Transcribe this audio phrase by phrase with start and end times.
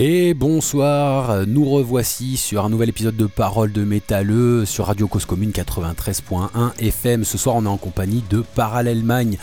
[0.00, 5.24] Et bonsoir, nous revoici sur un nouvel épisode de Parole de Métalleux sur Radio Cause
[5.24, 7.24] Commune 93.1 FM.
[7.24, 9.36] Ce soir, on est en compagnie de Parallel Mind,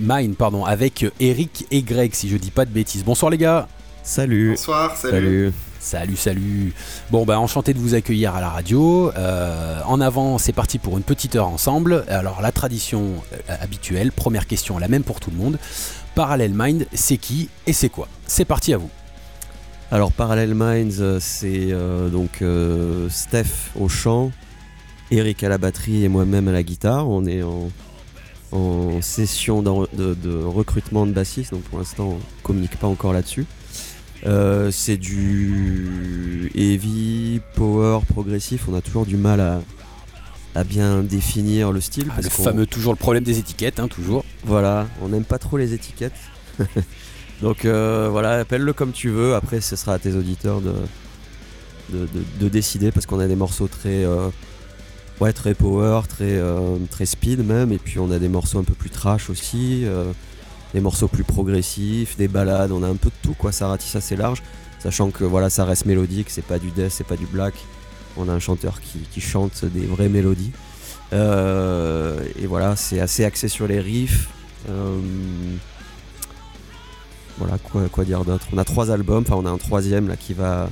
[0.00, 3.04] Mind pardon, avec Eric et Greg, si je dis pas de bêtises.
[3.04, 3.68] Bonsoir les gars.
[4.02, 4.52] Salut.
[4.52, 5.52] Bonsoir, salut.
[5.78, 6.72] Salut, salut.
[7.10, 9.12] Bon, bah, enchanté de vous accueillir à la radio.
[9.14, 12.06] Euh, en avant, c'est parti pour une petite heure ensemble.
[12.08, 15.58] Alors, la tradition euh, habituelle, première question, la même pour tout le monde.
[16.14, 18.08] Parallel Mind, c'est qui et c'est quoi?
[18.26, 18.88] C'est parti à vous.
[19.90, 24.32] Alors Parallel Minds, euh, c'est euh, donc euh, Steph au chant,
[25.10, 27.08] Eric à la batterie et moi-même à la guitare.
[27.08, 27.70] On est en,
[28.52, 33.46] en session de, de, recrutement de bassistes, donc pour l'instant on communique pas encore là-dessus.
[34.70, 38.68] c'est du heavy, power, progressif.
[38.68, 39.62] On a toujours du mal à,
[40.54, 42.12] à bien définir le style.
[42.14, 44.22] Ah, le fameux toujours le problème des étiquettes, hein, toujours.
[44.44, 46.12] Voilà, on n'aime pas trop les étiquettes.
[47.42, 49.34] Donc euh, voilà, appelle-le comme tu veux.
[49.34, 50.74] Après, ce sera à tes auditeurs de,
[51.90, 54.30] de, décider parce qu'on a des morceaux très, euh,
[55.34, 57.72] très power, très, euh, très speed même.
[57.72, 59.84] Et puis on a des morceaux un peu plus trash aussi,
[60.74, 62.72] des morceaux plus progressifs, des balades.
[62.72, 63.36] On a un peu de tout.
[63.52, 64.42] Ça ratisse assez large.
[64.80, 67.54] Sachant que voilà, ça reste mélodique, c'est pas du death, c'est pas du black.
[68.16, 70.52] On a un chanteur qui chante des vraies mélodies.
[71.12, 74.28] et voilà, c'est assez axé sur les riffs.
[77.38, 80.34] Voilà, quoi, dire d'autre On a trois albums, enfin on a un troisième là qui
[80.34, 80.68] va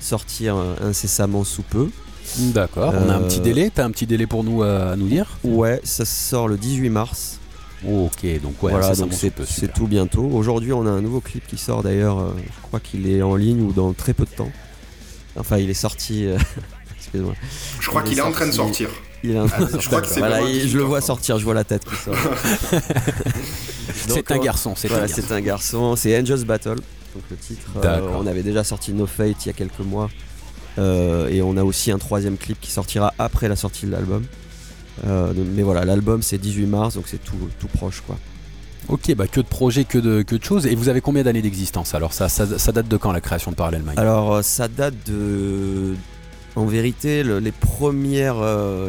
[0.00, 1.90] sortir euh, incessamment sous peu.
[2.38, 4.96] D'accord, on a un petit euh, délai, t'as un petit délai pour nous euh, à
[4.96, 7.38] nous dire Ouais, ça sort le 18 mars.
[7.86, 10.24] ok, donc ouais, voilà, donc c'est tout bientôt.
[10.24, 13.60] Aujourd'hui, on a un nouveau clip qui sort d'ailleurs, je crois qu'il est en ligne
[13.60, 14.50] ou dans très peu de temps.
[15.38, 16.26] Enfin, il est sorti.
[16.98, 17.34] Excuse-moi.
[17.78, 18.88] Je crois qu'il est, en train de sortir.
[19.24, 21.96] Il est je crois que voilà, je le vois sortir, je vois la tête qui
[21.96, 22.14] sort.
[23.94, 25.96] c'est un garçon, c'est un, c'est un garçon.
[25.96, 27.70] C'est Angels Battle, donc le titre.
[27.84, 30.10] Euh, on avait déjà sorti No Fate il y a quelques mois.
[30.78, 34.24] Euh, et on a aussi un troisième clip qui sortira après la sortie de l'album.
[35.06, 38.16] Euh, mais voilà, l'album c'est 18 mars, donc c'est tout, tout proche quoi.
[38.88, 40.66] Ok, bah que de projets, que de, que de choses.
[40.66, 42.12] Et vous avez combien d'années d'existence Alors?
[42.12, 43.98] Ça, ça, date de quand la création de Parallel Mind?
[43.98, 45.94] Alors ça date de...
[46.56, 48.36] En vérité, les, premières,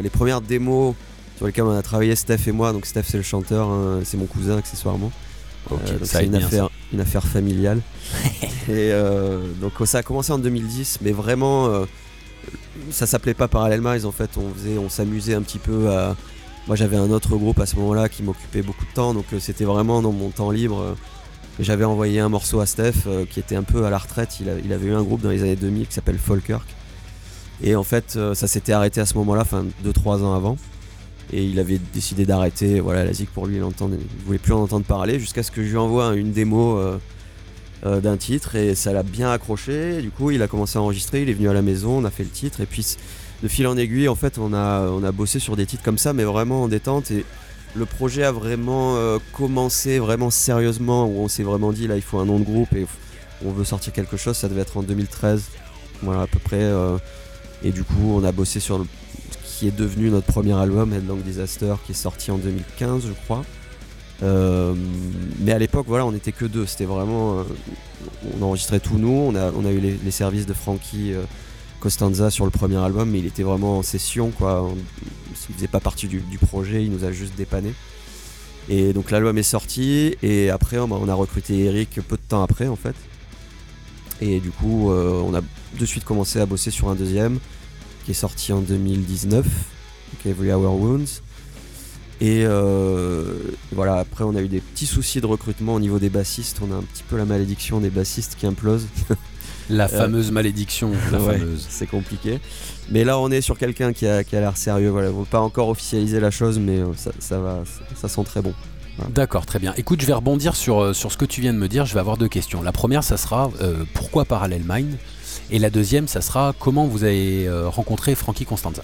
[0.02, 0.94] les premières démos
[1.38, 2.72] sur lesquels on a travaillé Steph et moi.
[2.72, 5.12] Donc Steph c'est le chanteur, hein, c'est mon cousin accessoirement.
[5.72, 7.80] Euh, c'est une affaire, une affaire familiale.
[8.42, 11.84] et euh, donc ça a commencé en 2010, mais vraiment euh,
[12.90, 14.30] ça s'appelait pas Parallel Minds en fait.
[14.36, 16.16] On faisait, on s'amusait un petit peu à.
[16.66, 19.64] Moi j'avais un autre groupe à ce moment-là qui m'occupait beaucoup de temps, donc c'était
[19.64, 20.96] vraiment dans mon temps libre.
[21.60, 24.38] J'avais envoyé un morceau à Steph qui était un peu à la retraite.
[24.40, 26.66] Il, il, avait eu un groupe dans les années 2000 qui s'appelle Falkirk.
[27.62, 30.56] Et en fait, ça s'était arrêté à ce moment-là, enfin 2-3 ans avant.
[31.32, 32.80] Et il avait décidé d'arrêter.
[32.80, 35.62] Voilà la zig pour lui il, entendait, voulait plus en entendre parler jusqu'à ce que
[35.62, 36.98] je lui envoie une démo euh,
[37.84, 38.56] euh, d'un titre.
[38.56, 40.00] Et ça l'a bien accroché.
[40.00, 41.22] Du coup il a commencé à enregistrer.
[41.22, 42.60] Il est venu à la maison on a fait le titre.
[42.60, 42.96] Et puis
[43.42, 45.98] de fil en aiguille en fait on a, on a bossé sur des titres comme
[45.98, 47.10] ça mais vraiment en détente.
[47.10, 47.26] Et
[47.74, 52.02] le projet a vraiment euh, commencé vraiment sérieusement où on s'est vraiment dit là il
[52.02, 52.86] faut un nom de groupe et
[53.44, 54.36] on veut sortir quelque chose.
[54.36, 55.44] Ça devait être en 2013
[56.00, 56.62] voilà à peu près
[57.62, 58.86] et du coup on a bossé sur le
[59.58, 63.42] qui est devenu notre premier album, Headlong Disaster, qui est sorti en 2015, je crois.
[64.22, 64.72] Euh,
[65.40, 66.64] mais à l'époque, voilà, on n'était que deux.
[66.64, 67.40] C'était vraiment.
[67.40, 67.42] Euh,
[68.38, 69.08] on enregistrait tout nous.
[69.08, 71.22] On a, on eu les, services de Frankie euh,
[71.80, 74.70] Costanza sur le premier album, mais il était vraiment en session, quoi.
[75.48, 77.74] Il faisait pas partie du, projet, il nous a juste dépanné.
[78.68, 82.68] Et donc l'album est sorti, et après, on a recruté Eric peu de temps après,
[82.68, 82.94] en fait.
[84.20, 85.40] Et du coup, on a
[85.78, 87.38] de suite commencé à bosser sur un deuxième
[88.04, 91.22] qui est sorti en 2019, donc Every Hour Wounds.
[92.20, 93.34] Et euh,
[93.72, 96.60] voilà, après on a eu des petits soucis de recrutement au niveau des bassistes.
[96.62, 98.86] On a un petit peu la malédiction des bassistes qui implose.
[99.70, 101.66] La euh, fameuse malédiction, la fameuse.
[101.68, 102.40] C'est compliqué.
[102.90, 104.88] Mais là on est sur quelqu'un qui a, l'air sérieux.
[104.88, 106.86] Voilà, on pas encore officialiser la chose, mais euh,
[107.18, 108.54] ça, va, ça, sent très bon.
[109.10, 109.74] D'accord, très bien.
[109.76, 111.84] Écoute, je vais rebondir sur, sur ce que tu viens de me dire.
[111.84, 112.62] Je vais avoir deux questions.
[112.62, 113.50] La première, ça sera
[113.92, 114.96] pourquoi Parallel Mind?
[115.50, 118.82] Et la deuxième, ça sera comment vous avez euh, rencontré Frankie Constanza.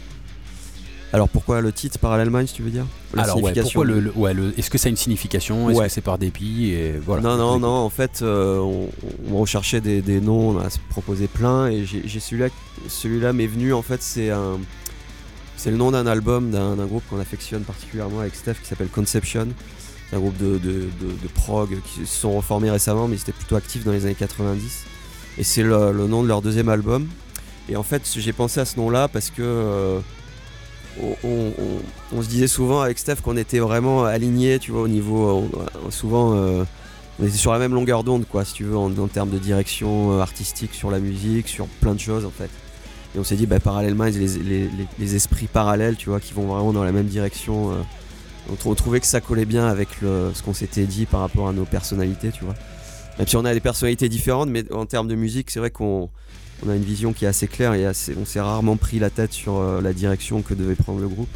[1.15, 2.87] Alors pourquoi le titre Parallel Minds, tu veux dire?
[3.17, 5.71] Alors ouais, pourquoi le, est-ce que ça a une signification?
[5.71, 6.71] Est-ce que c'est par dépit?
[6.73, 7.23] Et voilà.
[7.23, 11.85] Non non non, en fait euh, on, recherchait des, noms, on a proposé plein et
[11.85, 12.49] j'ai celui-là
[12.89, 14.59] celui-là m'est venu en fait c'est un
[15.57, 19.47] c'est le nom d'un album d'un groupe qu'on affectionne particulièrement avec Steph qui s'appelle Conception.
[20.11, 23.55] C'est un groupe de, de, prog qui se sont reformés récemment mais ils étaient plutôt
[23.55, 24.85] actifs dans les années 90
[25.39, 27.09] et c'est le, nom de leur deuxième album.
[27.69, 30.01] Et en fait, j'ai pensé à ce nom-là parce que euh,
[32.13, 35.51] on, se disait souvent avec Steph qu'on était vraiment alignés, tu vois, au niveau.
[35.91, 36.65] souvent, euh,
[37.19, 40.21] on était sur la même longueur d'onde, quoi, si tu veux, en, termes de direction
[40.21, 42.51] artistique sur la musique, sur plein de choses en fait.
[43.15, 46.47] Et on s'est dit, bah, parallèlement, les, les, les, esprits parallèles, tu vois, qui vont
[46.47, 47.71] vraiment dans la même direction.
[48.67, 51.65] on, trouvait que ça collait bien avec ce qu'on s'était dit par rapport à nos
[51.65, 52.55] personnalités, tu vois.
[53.19, 56.11] Et puis on a des personnalités différentes, mais en termes de musique, c'est vrai qu'on
[56.65, 59.33] on a une vision qui est assez claire et on s'est rarement pris la tête
[59.33, 61.29] sur euh, la direction que devait prendre le groupe.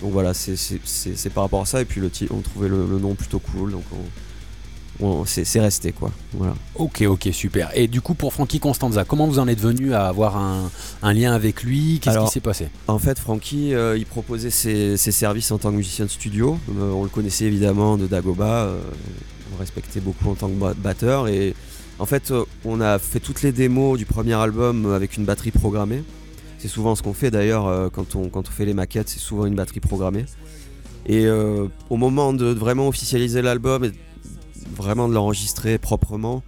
[0.00, 1.82] Donc voilà, c'est par rapport à ça.
[1.82, 3.84] Et puis le on trouvait le, nom plutôt cool, donc
[5.26, 6.10] c'est resté quoi.
[6.32, 6.54] Voilà.
[6.74, 7.70] Ok, ok, super.
[7.74, 11.34] Et du coup, pour Frankie Constanza, comment vous en êtes venu à avoir un, lien
[11.34, 12.00] avec lui?
[12.00, 12.68] Qu'est-ce qui s'est passé?
[12.88, 16.58] En fait, Frankie, euh, il proposait ses, services en tant que musicien de studio.
[16.78, 18.70] Euh, on le connaissait évidemment de Dagoba.
[19.54, 21.54] On respectait beaucoup en tant que batteur et
[22.00, 25.50] en fait, euh, on a fait toutes les démos du premier album avec une batterie
[25.50, 26.02] programmée.
[26.58, 29.18] C'est souvent ce qu'on fait d'ailleurs euh, quand on, quand on fait les maquettes, c'est
[29.18, 30.24] souvent une batterie programmée.
[31.04, 33.92] Et euh, au moment de vraiment officialiser l'album et
[34.74, 36.42] vraiment de l'enregistrer proprement,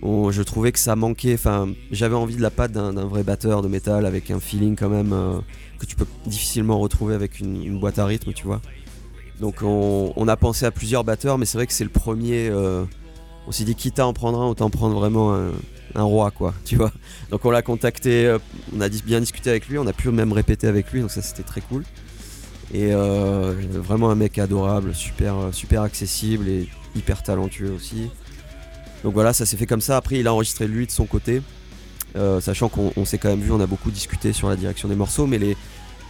[0.00, 1.34] je trouvais que ça manquait.
[1.34, 4.88] Enfin, j'avais envie de la patte d'un vrai batteur de métal avec un feeling quand
[4.88, 5.42] même
[5.80, 8.60] que tu peux difficilement retrouver avec une, boîte à rythme, tu vois.
[9.40, 12.50] Donc on, a pensé à plusieurs batteurs, mais c'est vrai que c'est le premier
[13.48, 15.34] on s'est dit quitte à en prendre un, autant prendre vraiment
[15.94, 16.92] un, roi quoi, tu vois.
[17.30, 18.38] Donc on l'a contacté, euh,
[18.76, 21.22] on a bien discuté avec lui, on a pu même répéter avec lui, donc ça
[21.22, 21.82] c'était très cool.
[22.74, 28.10] Et euh, vraiment un mec adorable, super, super accessible et hyper talentueux aussi.
[29.02, 29.96] Donc voilà, ça s'est fait comme ça.
[29.96, 31.40] Après, il a enregistré lui de son côté,
[32.16, 34.96] euh, sachant qu'on s'est quand même vu, on a beaucoup discuté sur la direction des
[34.96, 35.56] morceaux, mais les,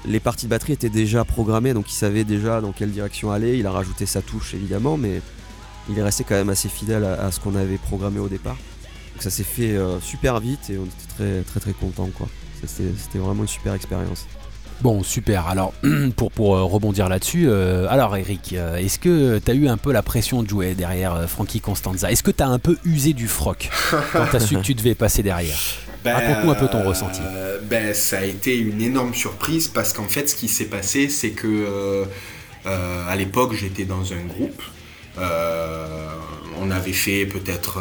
[0.06, 3.58] les parties de batterie étaient déjà programmées, donc il savait déjà dans quelle direction aller.
[3.58, 5.20] Il a rajouté sa touche évidemment, mais
[5.88, 8.56] il est resté quand même assez fidèle à, ce qu'on avait programmé au départ.
[9.14, 12.28] Donc ça s'est fait euh, super vite et on était très très très contents quoi.
[12.64, 14.26] C'était vraiment une super expérience.
[14.80, 15.46] Bon, super.
[15.48, 15.72] Alors,
[16.16, 19.92] pour, pour euh, rebondir là-dessus, euh, alors Eric, est-ce que tu as eu un peu
[19.92, 22.10] la pression de jouer derrière Frankie Constanza?
[22.10, 23.70] Est-ce que tu as un peu usé du froc
[24.12, 25.56] quand tu as su que tu devais passer derrière?
[26.04, 27.20] ben, Raconte-nous un peu ton ressenti.
[27.62, 31.30] ben, ça a été une énorme surprise parce qu'en fait, ce qui s'est passé, c'est
[31.30, 32.04] que
[32.64, 34.62] à l'époque, j'étais dans un groupe
[35.20, 36.14] euh,
[36.60, 37.80] on avait fait peut-être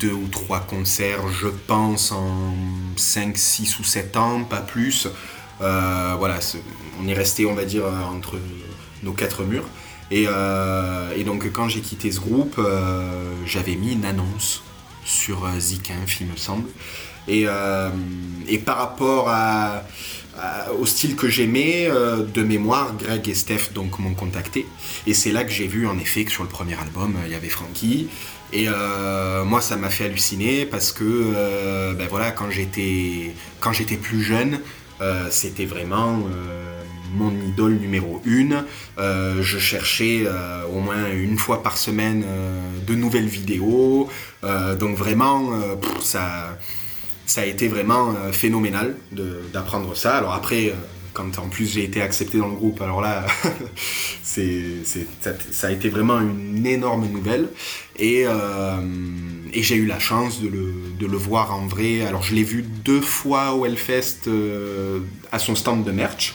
[0.00, 2.54] deux ou trois concerts, je pense, en
[2.96, 5.08] 5, 6 ou 7 ans, pas plus.
[5.60, 6.38] Euh, voilà,
[7.00, 8.38] on est resté, on va dire, entre
[9.02, 9.66] nos quatre murs.
[10.10, 12.60] Et, euh, donc, quand j'ai quitté ce groupe,
[13.46, 14.62] j'avais mis une annonce
[15.04, 16.68] sur Zikinf, il me semble.
[17.28, 17.46] Et,
[18.48, 19.28] et par rapport
[20.36, 24.66] euh, au style que j'aimais, euh, de mémoire, Greg et Steph donc m'ont contacté.
[25.06, 27.36] Et c'est là que j'ai vu en effet que sur le premier album, il y
[27.36, 28.08] avait Frankie.
[28.52, 33.96] Et euh, moi, ça m'a fait halluciner parce que, ben voilà, quand j'étais quand j'étais
[33.96, 34.60] plus jeune,
[35.30, 36.20] c'était vraiment
[37.16, 38.64] mon idole numéro une.
[38.96, 40.24] je cherchais
[40.72, 42.24] au moins une fois par semaine
[42.86, 44.08] de nouvelles vidéos.
[44.78, 45.50] donc vraiment,
[46.00, 46.56] ça
[47.26, 48.96] ça a été vraiment euh, phénoménal
[49.52, 50.16] d'apprendre ça.
[50.16, 50.74] Alors après, euh,
[51.12, 53.24] quand en plus j'ai été accepté dans le groupe, alors là,
[54.22, 54.40] ça,
[55.66, 57.48] a été vraiment une énorme nouvelle.
[57.98, 58.76] Et, euh,
[59.52, 62.02] j'ai eu la chance de le, voir en vrai.
[62.02, 64.28] Alors je l'ai vu deux fois au Hellfest
[65.30, 66.34] à son stand de merch.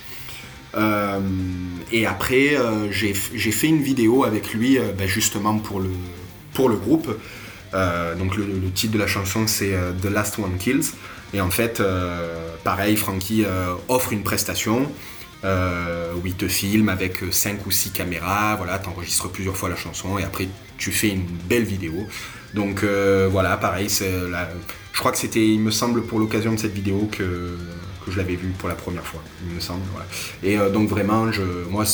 [1.91, 2.55] et après,
[2.91, 7.09] j'ai, fait une vidéo avec lui ben, justement pour le groupe.
[7.73, 10.93] Euh, donc le, titre de la chanson c'est euh, The Last One Kills.
[11.33, 13.45] Et en fait, euh, pareil, Frankie
[13.87, 14.91] offre une prestation
[15.43, 20.17] où il te filme avec 5 ou 6 caméras, voilà, t'enregistres plusieurs fois la chanson
[20.17, 22.07] et après tu fais une belle vidéo.
[22.55, 27.07] Donc voilà, pareil, je crois que c'était, il me semble, pour l'occasion de cette vidéo
[27.11, 27.55] que,
[28.09, 29.81] je l'avais vu pour la première fois, il me semble.
[30.43, 31.85] Et donc vraiment, je, moi,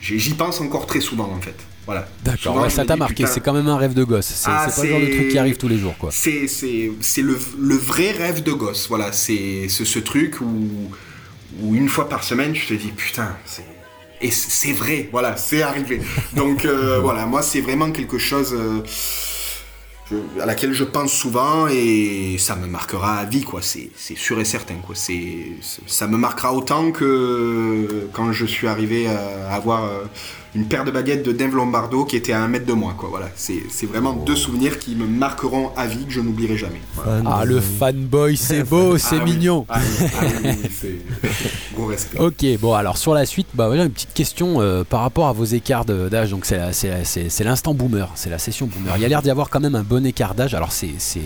[0.00, 1.56] j'y pense encore très souvent en fait.
[1.86, 2.08] Voilà.
[2.24, 4.26] D'accord, ça t'a marqué, c'est quand même un rêve de gosse.
[4.26, 5.96] C'est ah, pas le genre de truc qui arrive tous les jours.
[5.98, 6.10] quoi.
[6.12, 6.46] C'est
[7.18, 8.88] le, le, vrai rêve de gosse.
[8.88, 10.90] Voilà, c'est ce truc où,
[11.60, 13.36] où une fois par semaine, je te dis putain,
[14.20, 16.00] et c'est vrai, voilà, c'est arrivé.
[16.34, 18.82] Donc euh, voilà, moi c'est vraiment quelque chose euh,
[20.40, 23.60] à laquelle je pense souvent et ça me marquera à vie, quoi.
[23.62, 24.94] C'est sûr et certain, quoi.
[24.94, 30.04] Ça me marquera autant que quand je suis arrivé à avoir euh,
[30.54, 32.94] une paire de baguettes de Dave Lombardo qui était à un mètre de moi.
[32.96, 33.08] Quoi.
[33.08, 33.28] Voilà.
[33.34, 36.80] C'est, vraiment deux souvenirs qui me marqueront à vie, que je n'oublierai jamais.
[37.26, 39.66] Ah, le fanboy, c'est beau, c'est ah mignon.
[39.68, 39.80] Ah
[41.74, 42.18] gros respect.
[42.18, 45.32] Ok, bon, alors sur la suite, bah, voilà, une petite question euh, par rapport à
[45.32, 46.30] vos écarts d'âge.
[46.30, 48.96] Donc, c'est, c'est, l'instant boomer, c'est la session boomer.
[48.96, 50.54] Il y a l'air d'y avoir quand même un bon écart d'âge.
[50.54, 51.20] Alors, c'est, c'est,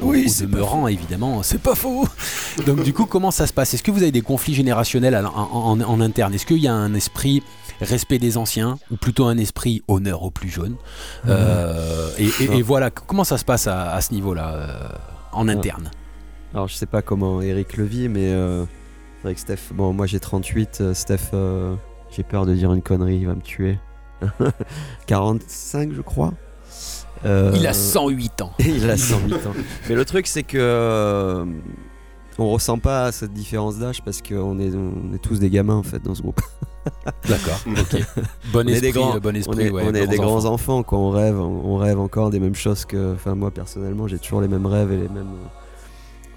[0.00, 2.06] oui, c'est demeurant, évidemment, c'est pas faux.
[2.66, 3.74] Donc, du coup, comment ça se passe?
[3.74, 6.34] Est-ce que vous avez des conflits générationnels en, en interne?
[6.34, 7.42] Est-ce qu'il y a un esprit
[7.82, 10.76] respect des anciens ou plutôt un esprit honneur aux plus jeunes
[12.18, 15.00] et, voilà, comment ça se passe à, ce niveau-là
[15.32, 15.90] en interne?
[16.54, 18.32] Alors je sais pas comment Eric le vit, mais
[19.24, 21.30] avec Steph, bon moi j'ai 38, Steph,
[22.10, 23.78] j'ai peur de dire une connerie, il va me tuer.
[25.06, 26.32] 45 je crois.
[27.24, 28.52] il a 108 ans.
[28.58, 29.54] il a 108 ans.
[29.88, 31.46] Mais le truc c'est que
[32.38, 35.82] on ressent pas cette différence d'âge parce qu'on est, on est tous des gamins en
[35.82, 36.40] fait dans ce groupe.
[37.28, 38.02] D'accord, ok.
[38.52, 41.76] Bon esprit, bon esprit, on est, on est des grands enfants quand on rêve, on
[41.76, 43.14] rêve encore des mêmes choses que.
[43.14, 45.28] Enfin, moi personnellement, j'ai toujours les mêmes rêves et les mêmes.
[45.28, 45.48] Euh,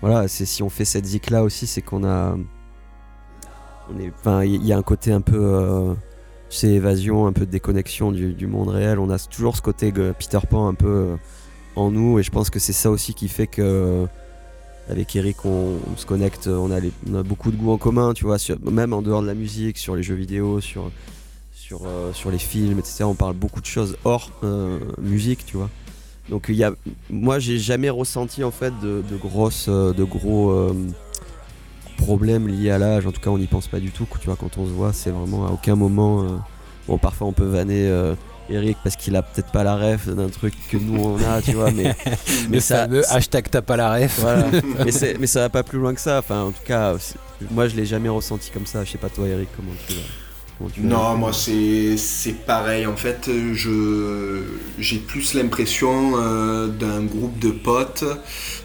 [0.02, 2.38] voilà, c'est si on fait cette zik là aussi, c'est qu'on a.
[3.90, 5.40] On est, enfin, il y, a un côté un peu.
[5.40, 5.94] Euh,
[6.50, 9.00] c'est évasion, un peu de déconnexion du, du, monde réel.
[9.00, 11.16] On a toujours ce côté Peter Pan un peu euh,
[11.76, 14.08] en nous et je pense que c'est ça aussi qui fait que
[14.90, 18.94] avec Eric, on, se connecte, on a, beaucoup de goûts en commun, tu vois, même
[18.94, 20.92] en dehors de la musique, sur les jeux vidéo, sur,
[21.72, 23.06] euh, les films, etc.
[23.06, 25.70] On parle beaucoup de choses hors euh, musique, tu vois.
[26.30, 26.52] Donc
[27.10, 29.04] moi, j'ai jamais ressenti en fait de,
[29.70, 30.74] euh, gros
[31.98, 33.08] problèmes liés à l'âge.
[33.08, 34.08] En tout cas, on n'y pense pas du tout.
[34.20, 36.42] Tu vois, quand on se voit, c'est vraiment à aucun moment.
[36.88, 37.90] bon, parfois on peut vanner
[38.50, 41.54] Eric parce qu'il a peut-être pas la ref d'un truc que nous on a, tu
[41.54, 41.96] vois, mais,
[42.50, 42.84] mais ça.
[42.84, 44.20] Fameux hashtag t'as pas la ref.
[44.20, 44.46] Voilà.
[44.86, 46.20] mais, mais, ça va pas plus loin que ça.
[46.20, 46.96] Enfin, en tout cas,
[47.52, 48.84] moi je l'ai jamais ressenti comme ça.
[48.84, 49.94] Je sais pas toi, Eric, comment tu.
[50.74, 51.98] Tu non, moi c'est
[52.46, 52.86] pareil.
[52.86, 54.44] En fait, je
[54.80, 58.06] j'ai plus l'impression euh, d'un groupe de potes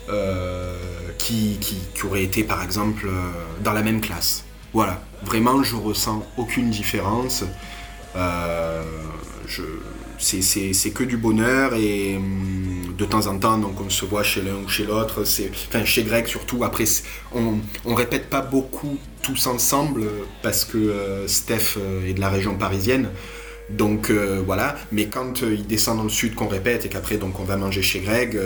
[0.08, 0.76] euh,
[1.18, 3.30] qui, qui, qui, aurait été par exemple euh,
[3.62, 4.44] dans la même classe.
[4.72, 7.44] Voilà, vraiment, je ressens aucune différence.
[8.16, 8.82] Euh,
[10.18, 14.42] c'est que du bonheur et hum, de temps en temps, donc on se voit chez
[14.42, 15.22] l'un ou chez l'autre.
[15.22, 16.64] Enfin, chez Greg surtout.
[16.64, 16.84] Après,
[17.34, 20.04] on, on répète pas beaucoup tous ensemble
[20.42, 23.08] parce que euh, Steph euh, est de la région parisienne.
[23.70, 27.38] Donc euh, voilà, mais quand il descend dans le sud qu'on répète et qu'après donc
[27.38, 28.36] on va manger chez Greg,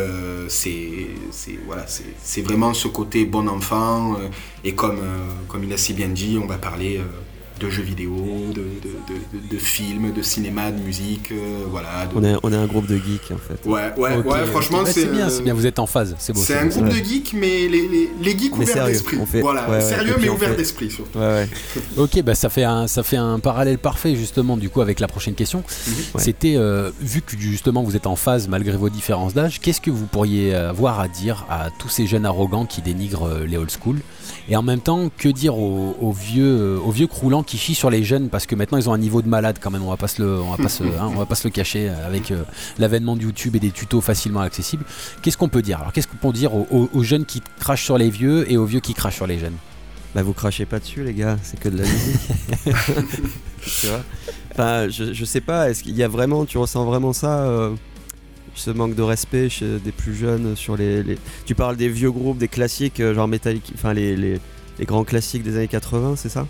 [0.49, 1.09] c'est
[1.65, 1.87] voilà,
[2.23, 4.19] c'est vraiment ce côté bon enfant
[4.65, 5.01] et comme
[5.49, 7.01] comme il a si bien dit, on va parler
[7.61, 8.13] de jeux vidéo,
[8.55, 11.89] de, de, de, films, de cinéma, de musique, euh, voilà.
[12.15, 13.69] On, est, on est un groupe de geeks en fait.
[13.69, 16.41] Ouais, ouais, ouais franchement c'est bien, c'est bien, vous êtes en phase, c'est beau.
[16.41, 19.19] C'est un groupe de geeks, mais les, les, les geeks ouverts d'esprit.
[19.41, 21.19] Voilà, sérieux mais ouverts d'esprit surtout.
[21.97, 25.07] ok, bah ça fait, un, ça fait un parallèle parfait justement du coup avec la
[25.07, 25.63] prochaine question.
[25.87, 25.95] Mhm.
[26.19, 29.91] C'était, euh, vu que justement vous êtes en phase malgré vos différences d'âge, qu'est-ce que
[29.91, 33.71] vous pourriez avoir à dire à tous ces jeunes arrogants qui dénigrent euh, les old
[33.71, 34.01] school?
[34.49, 38.03] Et en même temps, que dire aux, vieux, aux vieux croulants qui chient sur les
[38.05, 39.83] jeunes parce que maintenant ils ont un niveau de malade quand même.
[39.83, 41.53] On va pas se le, on va pas se, hein, on va pas se le
[41.53, 42.43] cacher avec euh,
[42.79, 44.85] l'avènement de YouTube et des tutos facilement accessibles.
[45.23, 45.81] Qu'est-ce qu'on peut dire?
[45.81, 48.81] Alors qu'est-ce qu'on peut dire aux, jeunes qui crachent sur les vieux et aux vieux
[48.81, 49.57] qui crachent sur les jeunes?
[50.15, 52.21] Bah vous crachez pas dessus les gars, c'est que de la musique.
[53.81, 54.03] tu vois?
[54.53, 55.69] Enfin, je, je, sais pas.
[55.71, 57.75] Est-ce qu'il y a vraiment, tu ressens vraiment ça euh,
[58.55, 62.39] ce manque de respect chez des plus jeunes sur les, Tu parles des vieux groupes,
[62.39, 64.41] des classiques, euh, genre Metallica, enfin les, les,
[64.79, 66.47] les, grands classiques des années 80, c'est ça?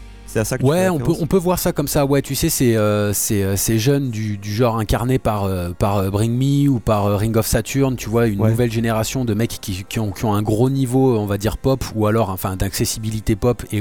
[0.63, 2.05] Ouais, on peut, on peut voir ça comme ça.
[2.07, 6.11] Ouais, tu sais, c'est euh, euh, ces jeunes du, du, genre incarnés par, euh, par
[6.11, 9.85] Bring Me ou par Ring of Saturn, tu vois, une nouvelle génération de mecs qui,
[9.89, 13.37] qui, ont, qui, ont, un gros niveau, on va dire pop, ou alors enfin d'accessibilité
[13.37, 13.81] pop et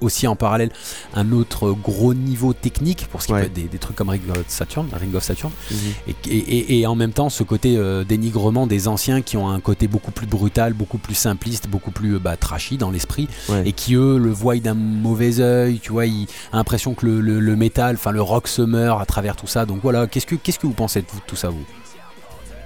[0.00, 0.70] aussi en parallèle
[1.14, 4.44] un autre gros niveau technique pour ce qui peut être des, trucs comme Ring of
[4.48, 5.52] Saturn, Ring of Saturn.
[5.70, 5.78] Mhm.
[6.26, 9.88] et, et, en même temps ce côté euh, dénigrement des anciens qui ont un côté
[9.88, 13.28] beaucoup plus brutal, beaucoup plus simpliste, beaucoup plus bah, trashy dans l'esprit
[13.64, 17.20] et qui eux le voient d'un mauvais oeil, tu vois, ils ont l'impression que le,
[17.20, 19.66] le, métal, enfin le rock se meurt à travers tout ça.
[19.66, 21.64] Donc voilà, qu'est-ce que qu'est-ce que vous pensez de tout ça vous?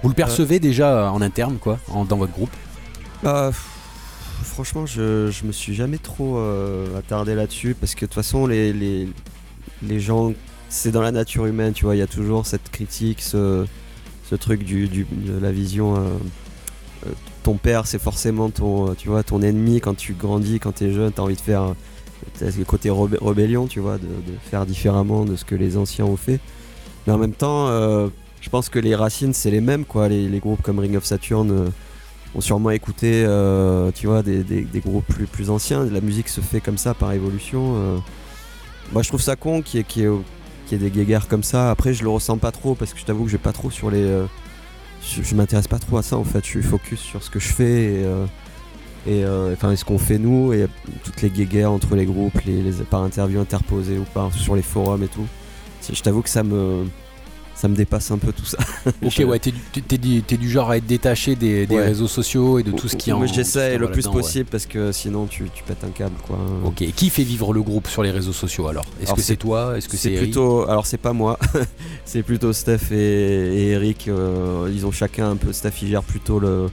[0.01, 2.51] Vous le percevez déjà en interne quoi, dans votre groupe?
[3.23, 3.51] Bah,
[4.43, 8.47] franchement, je, je me suis jamais trop euh, attardé là-dessus parce que de toute façon,
[8.47, 9.07] les,
[9.99, 10.33] gens,
[10.69, 13.65] c'est dans la nature humaine, tu vois, il y a toujours cette critique, ce,
[14.39, 15.95] truc de la vision.
[15.95, 15.99] Euh,
[17.05, 17.11] euh,
[17.43, 20.91] ton père, c'est forcément ton, tu vois, ton ennemi quand tu grandis, quand tu es
[20.91, 21.75] jeune, tu as envie de faire
[22.41, 24.07] le côté rébellion, tu vois, de,
[24.49, 26.39] faire différemment de ce que les anciens ont fait.
[27.05, 27.67] Mais en même temps,
[28.41, 30.07] je pense que les racines, c'est les mêmes, quoi.
[30.07, 31.71] Les, groupes comme Ring of Saturn
[32.35, 35.85] ont sûrement écouté euh, tu vois, des, groupes plus, plus anciens.
[35.85, 37.75] La musique se fait comme ça par évolution.
[37.75, 37.97] Euh.
[38.91, 40.09] Moi, je trouve ça con qu'il y, ait,
[40.67, 41.71] qu des guéguerres comme ça.
[41.71, 43.69] Après, je le ressens pas trop parce que je t'avoue que je vais pas trop
[43.69, 44.01] sur les.
[44.01, 44.25] Euh,
[45.01, 46.43] je, m'intéresse pas trop à ça en fait.
[46.43, 48.05] Je suis focus sur ce que je fais
[49.05, 50.65] et, enfin ce qu'on fait nous et
[51.03, 52.39] toutes les guéguerres entre les groupes,
[52.89, 55.27] par interview interposées ou pas sur les forums et tout.
[55.91, 56.85] Je t'avoue que ça me
[57.55, 58.57] ça me dépasse un peu tout ça.
[59.03, 59.51] ok, ouais, t'es
[59.97, 63.11] du, es, du genre à être détaché des, réseaux sociaux et de tout ce qui
[63.11, 63.25] en.
[63.25, 66.37] J'essaie le plus possible parce que sinon tu, tu, pètes un câble, quoi.
[66.65, 68.85] Ok, et qui fait vivre le groupe sur les réseaux sociaux alors?
[69.01, 69.77] Est-ce que c'est toi?
[69.77, 71.39] Est-ce que c'est plutôt Alors c'est pas moi,
[72.05, 74.07] c'est plutôt Steph et, Eric.
[74.07, 75.53] Euh, ils ont chacun un peu.
[75.53, 76.69] Steph il gère plutôt le,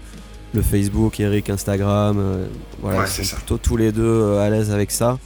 [0.55, 2.17] le Facebook, Eric Instagram.
[2.19, 2.47] Euh,
[2.81, 5.19] voilà, c'est plutôt tous les deux euh, à l'aise avec ça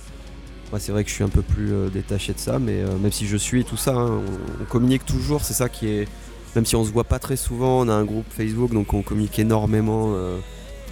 [0.78, 3.12] c'est vrai que je suis un peu plus euh, détaché de ça, mais euh, même
[3.12, 4.20] si je suis tout ça, hein,
[4.60, 6.08] on, communique toujours, c'est ça qui est.
[6.54, 9.02] Même si on se voit pas très souvent, on a un groupe Facebook, donc on
[9.02, 10.38] communique énormément euh,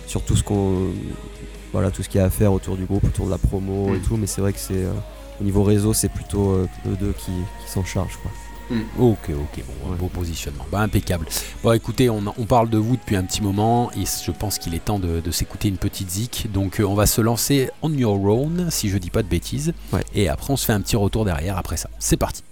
[0.07, 0.91] sur tout ce qu'on.
[1.73, 3.95] Voilà, tout ce qu'il y a à faire autour du groupe, autour de la promo
[3.95, 4.03] et mm.
[4.03, 4.85] tout, mais c'est vrai que c'est.
[5.41, 6.69] au niveau réseau, c'est plutôt eux
[7.01, 7.33] deux qui,
[7.65, 8.31] qui s'en chargent, quoi.
[8.71, 8.81] Mm.
[8.99, 10.66] Ok, ok, bon, beau positionnement.
[10.71, 11.26] Bah, impeccable.
[11.62, 14.85] Bon, écoutez, on, parle de vous depuis un petit moment et je pense qu'il est
[14.85, 16.49] temps de, s'écouter une petite zik.
[16.52, 19.73] Donc, euh, on va se lancer on your own, si je dis pas de bêtises.
[20.14, 21.88] Et après, on se fait un petit retour derrière après ça.
[21.99, 22.42] C'est parti.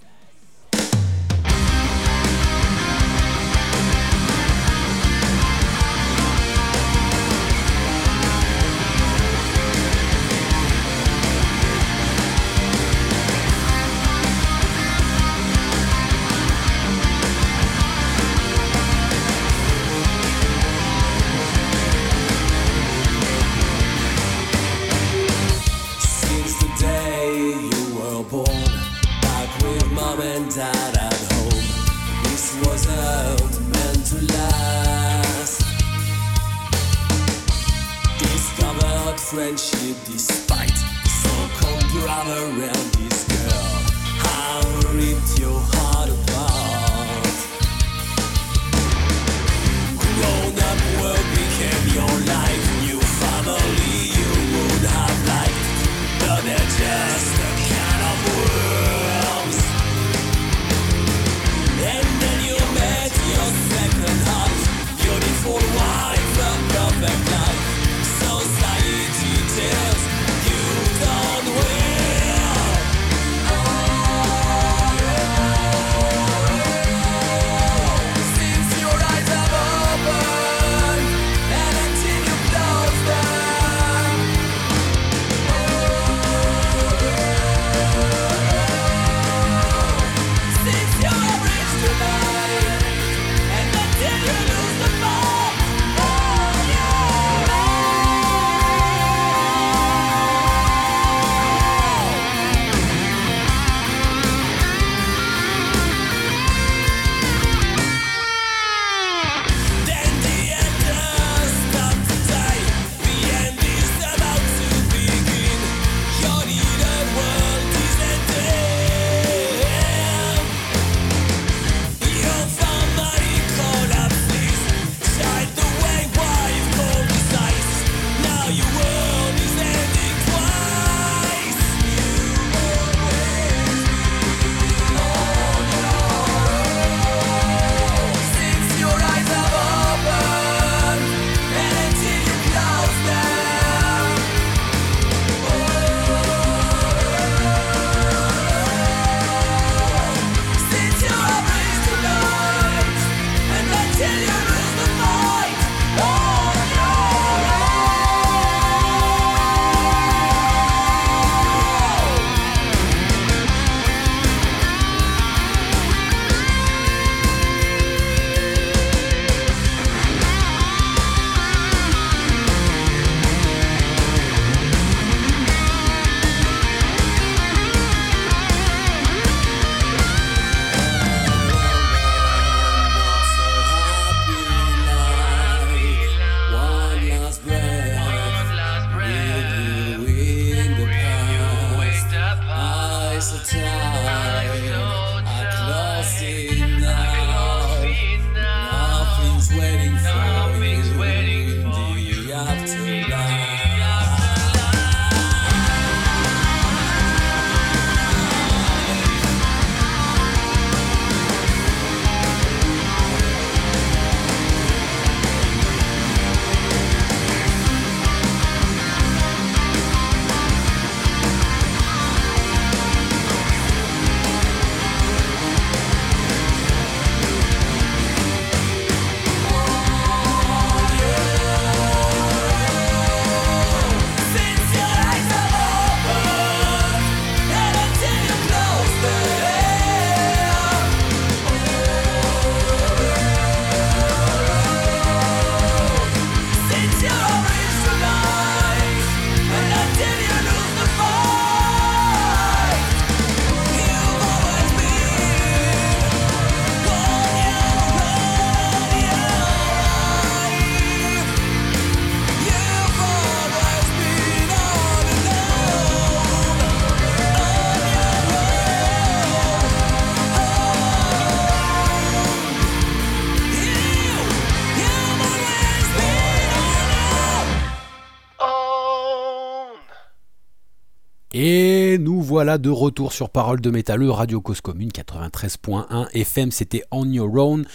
[282.41, 286.51] Voilà de retour sur Parole de Métalleux, Radio Cause Commune 93.1 FM.
[286.51, 287.67] C'était On Your Own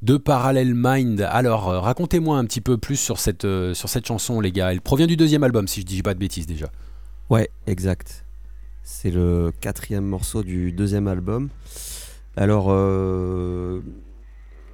[0.00, 1.20] de Parallel Mind.
[1.20, 4.72] Alors, euh, racontez-moi un petit peu plus sur cette, euh, sur cette chanson, les gars.
[4.72, 6.70] Elle provient du deuxième album, si je dis pas de bêtises déjà.
[7.28, 8.24] Ouais, exact.
[8.82, 11.50] C'est le quatrième morceau du deuxième album.
[12.34, 13.82] Alors, euh,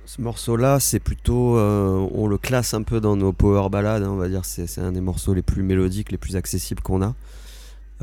[0.07, 1.59] ce morceau-là, c'est plutôt.
[1.59, 4.45] on le classe un peu dans nos power ballades, hein, on va dire.
[4.45, 7.17] C'est un des morceaux les plus mélodiques, les plus accessibles qu'on a.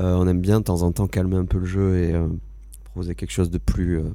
[0.00, 2.28] Euh, on aime bien de temps en temps calmer un peu le jeu et euh,
[2.84, 4.10] proposer quelque chose de plus euh,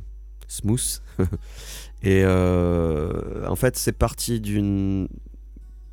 [0.47, 1.01] smooth.
[2.03, 5.07] et en fait, c'est parti d'une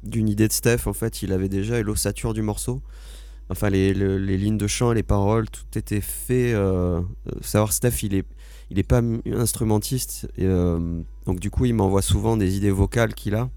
[0.05, 0.87] idée de Steph.
[0.87, 2.83] En fait, il avait déjà l'ossature du morceau.
[3.49, 6.55] Enfin, les, lignes de chant, les paroles, tout était fait.
[7.41, 8.27] savoir Steph, il est
[8.73, 9.03] il est pas
[9.35, 10.29] instrumentiste,
[11.27, 13.51] donc du coup, il m'envoie souvent des idées vocales qu'il a.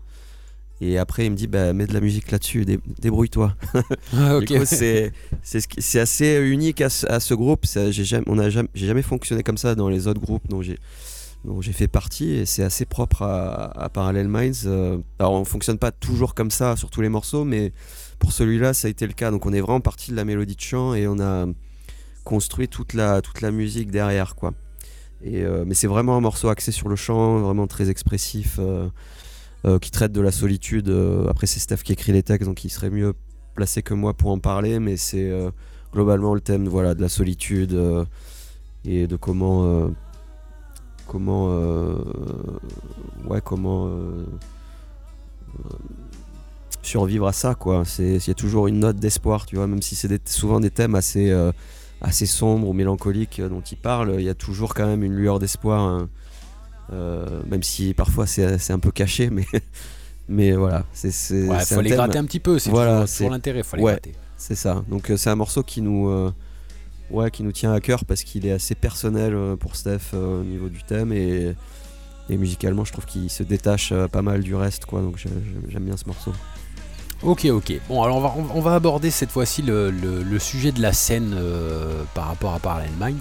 [0.85, 2.65] Et après, il me dit, bah, mets de la musique là-dessus,
[2.99, 3.55] débrouille-toi.
[4.15, 4.39] Ah,
[5.43, 7.65] c'est assez unique à, ce groupe.
[7.65, 12.31] J'ai jamais, jamais, jamais fonctionné comme ça dans les autres groupes dont j'ai fait partie
[12.31, 14.65] et c'est assez propre à, Parallel Minds.
[14.65, 17.71] Euh, alors on fonctionne pas toujours comme ça sur tous les morceaux, mais
[18.19, 19.31] pour celui-là ça a été le cas.
[19.31, 21.45] Donc on est vraiment parti de la mélodie de chant et on a
[22.23, 24.53] construit toute la, toute la musique derrière quoi.
[25.23, 28.57] Et, euh, mais c'est vraiment un morceau axé sur le chant, vraiment très expressif.
[28.59, 28.89] Euh,
[29.79, 30.89] qui traite de la solitude.
[30.89, 33.13] Euh, après, c'est Steph qui écrit les textes, donc il serait mieux
[33.55, 35.51] placé que moi pour en parler, mais c'est euh,
[35.93, 37.77] globalement le thème voilà, de la solitude
[38.85, 39.91] et de comment.
[46.81, 47.83] survivre à ça, quoi.
[47.99, 50.95] Il y a toujours une note d'espoir, tu vois, même si c'est souvent des thèmes
[50.95, 51.31] assez
[52.01, 55.39] assez sombres ou mélancoliques dont il parle, il y a toujours quand même une lueur
[55.39, 56.09] d'espoir, hein.
[56.93, 59.45] Euh, même si parfois c'est un peu caché, mais,
[60.29, 60.85] mais voilà.
[61.03, 63.99] Il faut les gratter un petit peu, c'est voilà, pour l'intérêt, faut les ouais,
[64.37, 64.83] C'est ça.
[64.89, 66.31] Donc euh, c'est un morceau qui nous, euh,
[67.09, 70.69] ouais, qui nous tient à cœur parce qu'il est assez personnel pour Steph au niveau
[70.69, 71.55] du thème et,
[72.29, 75.01] et musicalement, je trouve qu'il se détache pas mal du reste, quoi.
[75.01, 76.33] Donc j'aime bien ce morceau.
[77.23, 77.73] Ok, ok.
[77.87, 82.03] Bon, alors on va, on va aborder cette fois-ci le, sujet de la scène euh,
[82.13, 83.17] par rapport à Parallel Mind.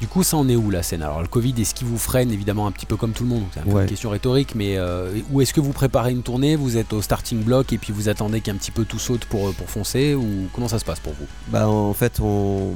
[0.00, 1.02] Du coup, ça en est où la scène?
[1.02, 3.44] Alors, le Covid, est-ce qui vous freine évidemment un petit peu comme tout le monde?
[3.54, 6.56] C'est une question rhétorique, mais euh, où est-ce que vous préparez une tournée?
[6.56, 9.52] Vous êtes au starting block et puis vous attendez qu'un petit peu tout saute pour,
[9.54, 11.26] pour foncer Ou comment ça se passe pour vous?
[11.48, 12.72] Bah, en fait, on,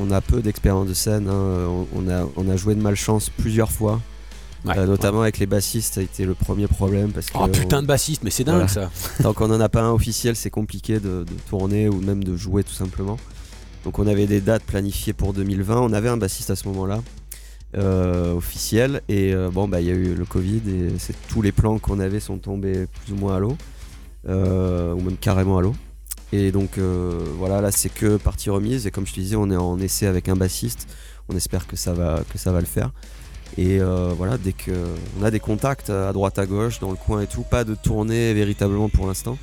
[0.00, 1.28] on a peu d'expérience de scène.
[1.28, 1.86] Hein.
[1.94, 4.00] On, a, on a joué de malchance plusieurs fois.
[4.68, 7.12] Euh, notamment avec les bassistes, ça a été le premier problème.
[7.12, 8.90] Parce oh putain de bassiste, mais c'est dingue ça.
[9.22, 12.62] Tant qu'on n'en a pas un officiel, c'est compliqué de, tourner ou même de jouer
[12.62, 13.16] tout simplement.
[13.84, 15.80] Donc on avait des dates planifiées pour 2020.
[15.80, 17.00] On avait un bassiste à ce moment-là,
[17.76, 19.00] euh, officiel.
[19.08, 20.88] Et euh, bon, bah il y a eu le Covid et
[21.28, 23.56] tous les plans qu'on avait sont tombés plus ou moins à l'eau,
[24.28, 25.74] ou même carrément à l'eau.
[26.32, 26.78] Et donc
[27.38, 28.86] voilà, là c'est que partie remise.
[28.86, 30.86] Et comme je te disais, on est en essai avec un bassiste.
[31.30, 32.90] On espère que ça va, que ça va le faire.
[33.58, 37.20] Et euh, voilà, dès qu'on a des contacts à droite à gauche, dans le coin
[37.20, 39.36] et tout, pas de tournée véritablement pour l'instant,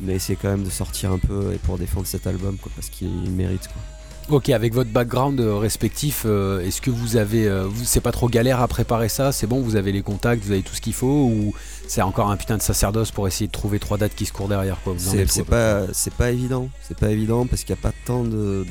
[0.00, 2.88] mais essayer quand même de sortir un peu et pour défendre cet album quoi, parce
[2.88, 3.68] qu'il mérite.
[3.68, 4.36] Quoi.
[4.36, 7.46] Ok, avec votre background euh, respectif, euh, est-ce que vous avez,
[7.84, 9.30] c'est pas trop galère à préparer ça?
[9.30, 11.52] C'est bon, vous avez les contacts, vous avez tout ce qu'il faut, ou
[11.86, 14.48] c'est encore un putain de sacerdoce pour essayer de trouver trois dates qui se courent
[14.48, 14.94] derrière quoi?
[14.96, 18.64] C'est pas, c'est pas évident, c'est pas évident parce qu'il n'y a pas tant de,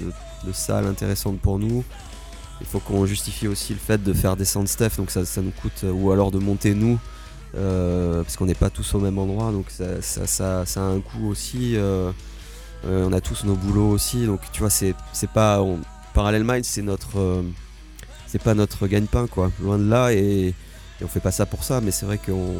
[0.45, 1.83] de salles intéressantes pour nous.
[2.61, 5.81] Il faut qu'on justifie aussi le fait de faire descendre Steph, donc ça, nous coûte,
[5.83, 6.99] euh, ou alors de monter nous,
[7.55, 11.75] euh, parce qu'on n'est pas tous au même endroit, donc ça, a un coût aussi.
[11.75, 12.11] Euh,
[12.85, 14.95] on a tous nos boulots aussi, donc tu vois, c'est
[15.33, 15.61] pas.
[15.61, 15.79] On,
[16.13, 17.43] Parallel Mind, c'est notre.
[18.27, 19.51] c'est pas notre gagne-pain, quoi.
[19.61, 20.53] Loin de là, et,
[21.01, 22.55] on fait pas ça pour ça, mais c'est vrai qu'on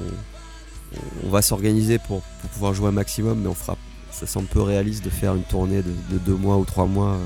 [1.24, 2.22] on va s'organiser pour,
[2.54, 3.78] pouvoir jouer un maximum, mais on fera.
[4.12, 7.18] Ça semble peu réaliste de faire une tournée de, de deux mois ou trois mois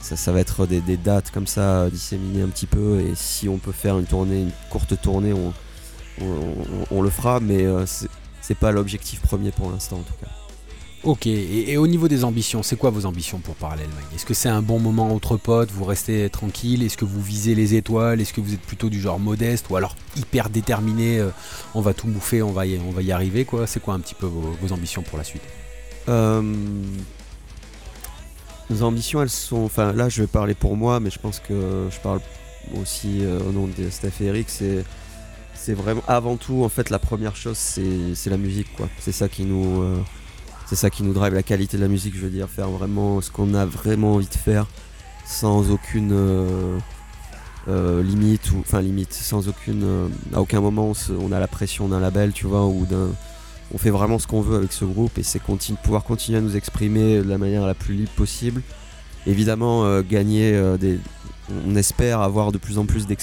[0.00, 3.72] ça, va être des, dates comme ça disséminées un petit peu et si on peut
[3.72, 7.84] faire une tournée, une courte tournée, on, le fera, mais euh,
[8.40, 10.30] c'est pas l'objectif premier pour l'instant en tout cas.
[11.02, 14.50] Ok, et, au niveau des ambitions, c'est quoi vos ambitions pour Parallel Est-ce que c'est
[14.50, 16.82] un bon moment entre potes, vous restez tranquille?
[16.82, 18.20] Est-ce que vous visez les étoiles?
[18.20, 21.30] Est-ce que vous êtes plutôt du genre modeste ou alors hyper déterminé euh,
[21.74, 23.66] On va tout bouffer, on va y, on va y arriver quoi?
[23.66, 25.42] C'est quoi un petit peu vos, ambitions pour la suite?
[26.10, 26.42] Euh,
[28.70, 29.64] nos ambitions, elles sont.
[29.64, 32.20] Enfin, là, je vais parler pour moi, mais je pense que je parle
[32.80, 34.48] aussi euh, au nom de Steph et Eric.
[34.48, 38.88] C'est, vraiment avant tout, en fait, la première chose, c'est, la musique, quoi.
[38.98, 40.00] C'est ça qui nous, euh,
[40.66, 42.14] c'est ça qui nous drive, la qualité de la musique.
[42.14, 44.66] Je veux dire, faire vraiment ce qu'on a vraiment envie de faire,
[45.26, 50.10] sans aucune euh, limite ou, enfin, limite, sans aucune.
[50.32, 53.10] à aucun moment, on, a la pression d'un label, tu vois, ou d'un
[53.72, 55.40] on fait vraiment ce qu'on veut avec ce groupe et c'est
[55.82, 58.62] pouvoir continuer à nous exprimer de la manière la plus libre possible
[59.26, 60.98] évidemment gagner des.
[61.66, 63.16] On espère avoir de plus en plus de,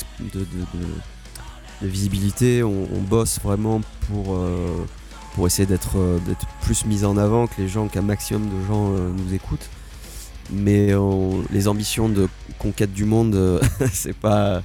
[1.82, 2.64] visibilité.
[2.64, 4.38] On, bosse vraiment pour,
[5.34, 5.98] pour essayer d'être
[6.62, 9.70] plus mis en avant, que les gens, qu'un maximum de gens nous écoutent.
[10.52, 10.94] Mais
[11.52, 12.28] les ambitions de
[12.60, 13.62] conquête du monde,
[13.94, 14.62] c'est pas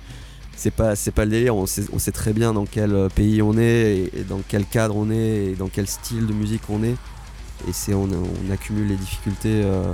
[0.62, 3.08] c'est pas c'est pas le délire on sait, on sait, très bien dans quel euh,
[3.08, 6.62] pays on est et, dans quel cadre on est et dans quel style de musique
[6.68, 6.94] on est.
[7.68, 8.08] Et c'est on,
[8.52, 9.92] accumule les difficultés euh,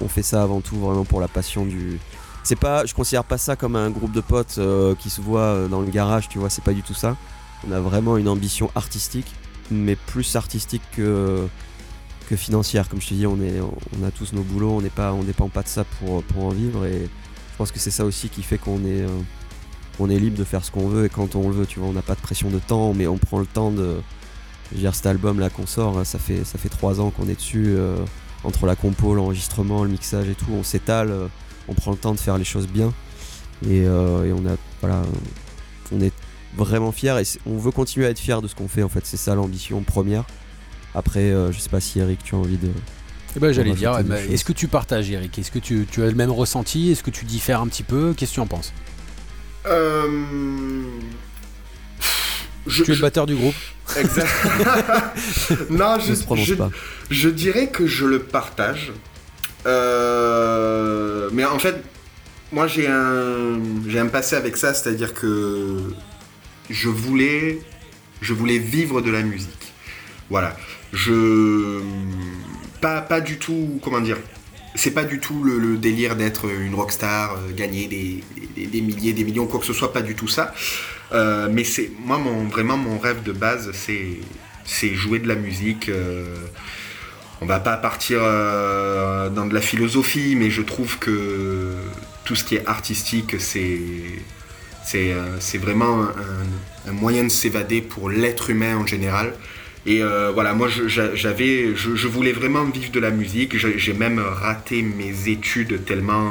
[0.00, 2.00] on, fait ça avant tout vraiment pour la passion du
[2.42, 5.68] c'est pas je considère pas ça comme un groupe de potes euh, qui se voit
[5.68, 7.16] dans le garage tu vois c'est pas du tout ça.
[7.68, 9.32] On a vraiment une ambition artistique
[9.70, 11.46] mais plus artistique que
[12.28, 12.88] que financière.
[12.88, 15.22] Comme je te dis on est on a tous nos boulots on n'est pas on
[15.22, 18.30] dépend pas de ça pour pour en vivre et je pense que c'est ça aussi
[18.30, 19.06] qui fait qu'on est
[20.02, 21.88] on est libre de faire ce qu'on veut et quand on le veut, tu vois,
[21.88, 23.96] on n'a pas de pression de temps, mais on prend le temps de.
[24.70, 27.28] Je veux dire, cet album là qu'on sort, ça fait ça fait trois ans qu'on
[27.28, 27.96] est dessus, euh,
[28.42, 31.26] entre la compo, l'enregistrement, le mixage et tout, on s'étale, euh,
[31.68, 32.92] on prend le temps de faire les choses bien
[33.68, 35.02] et, euh, on a voilà,
[35.92, 36.12] on est
[36.56, 39.04] vraiment fiers et on veut continuer à être fiers de ce qu'on fait en fait,
[39.04, 40.24] c'est ça l'ambition première.
[40.94, 42.68] Après, je sais pas si Eric, tu as envie de.
[43.34, 45.38] Eh ben, j'allais dire, eh ben, est-ce que tu partages Eric?
[45.38, 46.90] Est-ce que tu, tu, as le même ressenti?
[46.90, 48.12] Est-ce que tu diffères un petit peu?
[48.14, 48.74] Qu'est-ce que tu en penses?
[49.66, 50.08] Euh...
[52.66, 53.54] Je, tu es le batteur du groupe.
[53.96, 54.64] Exactement.
[55.70, 56.70] non, je, je, pas.
[57.10, 58.92] je, dirais que je le partage.
[59.66, 61.82] Euh, mais en fait,
[62.52, 65.78] moi j'ai un, j'ai un passé avec ça, c'est-à-dire que
[66.70, 67.60] je voulais,
[68.20, 69.72] je voulais vivre de la musique.
[70.30, 70.56] Voilà.
[70.92, 71.80] Je.
[72.80, 73.80] Pas, pas du tout.
[73.82, 74.18] Comment dire
[74.74, 79.46] c'est pas du tout le, délire d'être une rockstar, euh, gagner des, milliers, des millions,
[79.46, 80.54] quoi que ce soit, pas du tout ça.
[81.12, 85.88] Euh, mais c'est moi vraiment mon rêve de base, c'est jouer de la musique.
[85.88, 86.36] Euh,
[87.40, 91.74] on va pas partir dans de la philosophie, mais je trouve que
[92.24, 96.06] tout ce qui est artistique, c'est vraiment
[96.86, 99.34] un moyen de s'évader pour l'être humain en général.
[99.84, 103.56] Et euh, voilà, moi j'avais, je, voulais vraiment vivre de la musique.
[103.56, 106.30] J'ai même raté mes études tellement,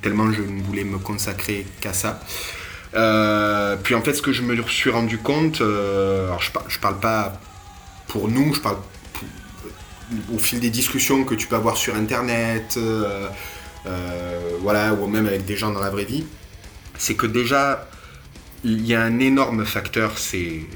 [0.00, 2.20] tellement je ne voulais me consacrer qu'à ça.
[2.94, 6.78] Euh, puis en fait, ce que je me suis rendu compte, euh, alors je, je
[6.78, 7.40] parle pas
[8.08, 8.78] pour nous, je parle
[10.34, 12.78] au fil des discussions que tu peux avoir sur internet,
[14.60, 16.24] voilà, ou même avec des gens dans la vraie vie,
[16.98, 17.88] c'est que déjà
[18.64, 20.66] il y a un énorme facteur, c'est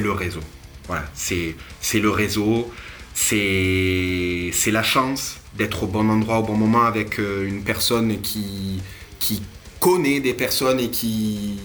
[0.00, 0.42] le réseau.
[0.88, 1.54] Voilà, c'est
[1.94, 2.70] le réseau,
[3.14, 8.80] c'est la chance d'être au bon endroit au bon moment avec euh, une personne qui,
[9.18, 9.42] qui
[9.80, 11.58] connaît des personnes et qui,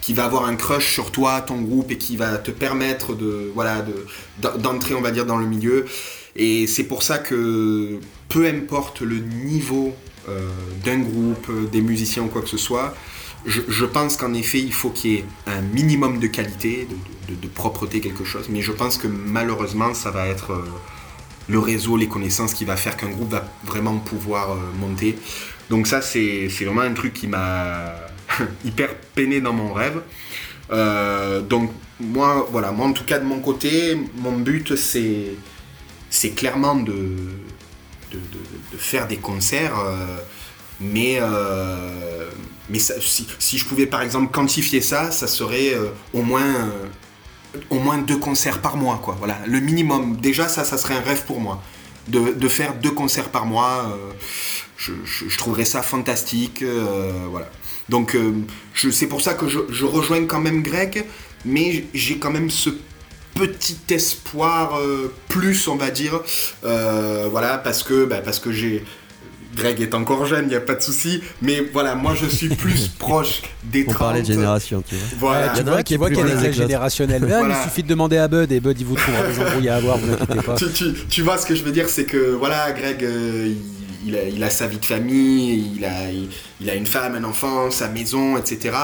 [0.00, 3.50] qui va avoir un crush sur toi, ton groupe, et qui va te permettre de
[3.54, 3.84] voilà
[4.58, 5.84] d'entrer, on va dire, dans le milieu.
[6.36, 9.94] Et c'est pour ça que peu importe le niveau
[10.28, 10.48] euh,
[10.84, 12.94] d'un groupe, des musiciens ou quoi que ce soit,
[13.46, 16.88] je, pense qu'en effet, il faut qu'il y ait un minimum de qualité,
[17.28, 18.48] de, propreté, quelque chose.
[18.48, 20.64] Mais je pense que malheureusement, ça va être euh,
[21.48, 25.18] le réseau, les connaissances qui va faire qu'un groupe va vraiment pouvoir euh, monter.
[25.70, 27.94] Donc ça, c'est vraiment un truc qui m'a
[28.64, 30.00] hyper peiné dans mon rêve.
[30.70, 36.76] Euh, donc moi, voilà, moi en tout cas de mon côté, mon but c'est clairement
[36.76, 37.16] de,
[38.12, 39.74] de, faire des concerts,
[40.80, 41.20] mais
[42.70, 47.78] mais si, je pouvais par exemple quantifier ça, ça serait euh, au moins euh, au
[47.78, 49.14] moins deux concerts par mois, quoi.
[49.18, 50.16] Voilà, le minimum.
[50.16, 51.62] Déjà, ça, ça serait un rêve pour moi,
[52.08, 53.92] de, faire deux concerts par mois.
[53.94, 54.12] Euh,
[54.76, 56.64] je, trouverais ça fantastique,
[57.30, 57.48] voilà.
[57.88, 58.16] Donc,
[58.74, 61.04] c'est pour ça que je, rejoins quand même Greg,
[61.44, 62.70] mais j'ai quand même ce
[63.34, 64.80] petit espoir
[65.28, 66.20] plus, on va dire,
[66.62, 68.84] voilà, parce que, bah, parce que j'ai
[69.54, 71.22] Greg est encore jeune, il n'y a pas de souci.
[71.42, 73.94] Mais voilà, moi je suis plus proche des 30.
[73.94, 75.18] On parlait de génération, tu vois.
[75.18, 77.22] Voilà, il y en a qui voient qu'il y a des générationnels.
[77.28, 79.98] Il suffit de demander à Bud et Bud il vous trouvera des embrouilles à avoir,
[79.98, 80.56] vous inquiétez pas.
[81.08, 83.52] Tu, vois ce que je veux dire, c'est que voilà, Greg, euh,
[84.06, 86.10] il, a, sa vie de famille, il a,
[86.60, 88.76] il, a une femme, un enfant, sa maison, etc.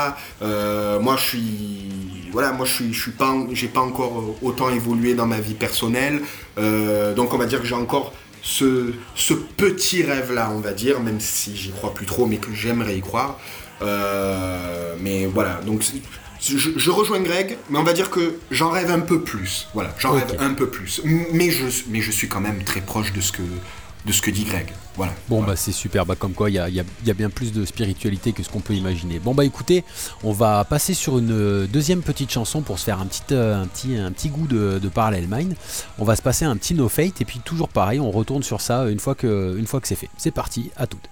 [0.43, 1.89] Euh, moi je suis
[2.33, 5.55] voilà, moi je suis, je suis pas, j'ai pas encore autant évolué dans ma vie
[5.55, 6.21] personnelle,
[6.59, 8.93] euh, donc on va dire que j'ai encore ce,
[9.57, 13.01] petit rêve-là, on va dire, même si j'y crois plus trop, mais que j'aimerais y
[13.01, 13.39] croire.
[13.83, 15.83] Euh, mais voilà, donc
[16.41, 19.69] je, rejoins Greg, mais on va dire que j'en rêve un peu plus.
[19.75, 21.01] Voilà, j'en rêve un peu plus.
[21.05, 23.43] Mais je, mais je suis quand même très proche de ce que,
[24.07, 24.73] de ce que dit Greg.
[24.97, 25.13] Voilà.
[25.29, 26.07] Bon, bah c'est super.
[26.07, 29.19] Bah, comme quoi, il y a, bien plus de spiritualité que ce qu'on peut imaginer.
[29.19, 29.85] Bon, bah écoutez,
[30.25, 33.65] on va passer sur une euh, deuxième petite chanson pour se faire un petit, euh,
[33.65, 35.55] un goût de, de Parallel Mind.
[35.99, 38.61] On va se passer un petit No Fate et puis toujours pareil, on retourne sur
[38.61, 40.09] ça une fois que, que c'est fait.
[40.17, 41.09] C'est parti, à toutes.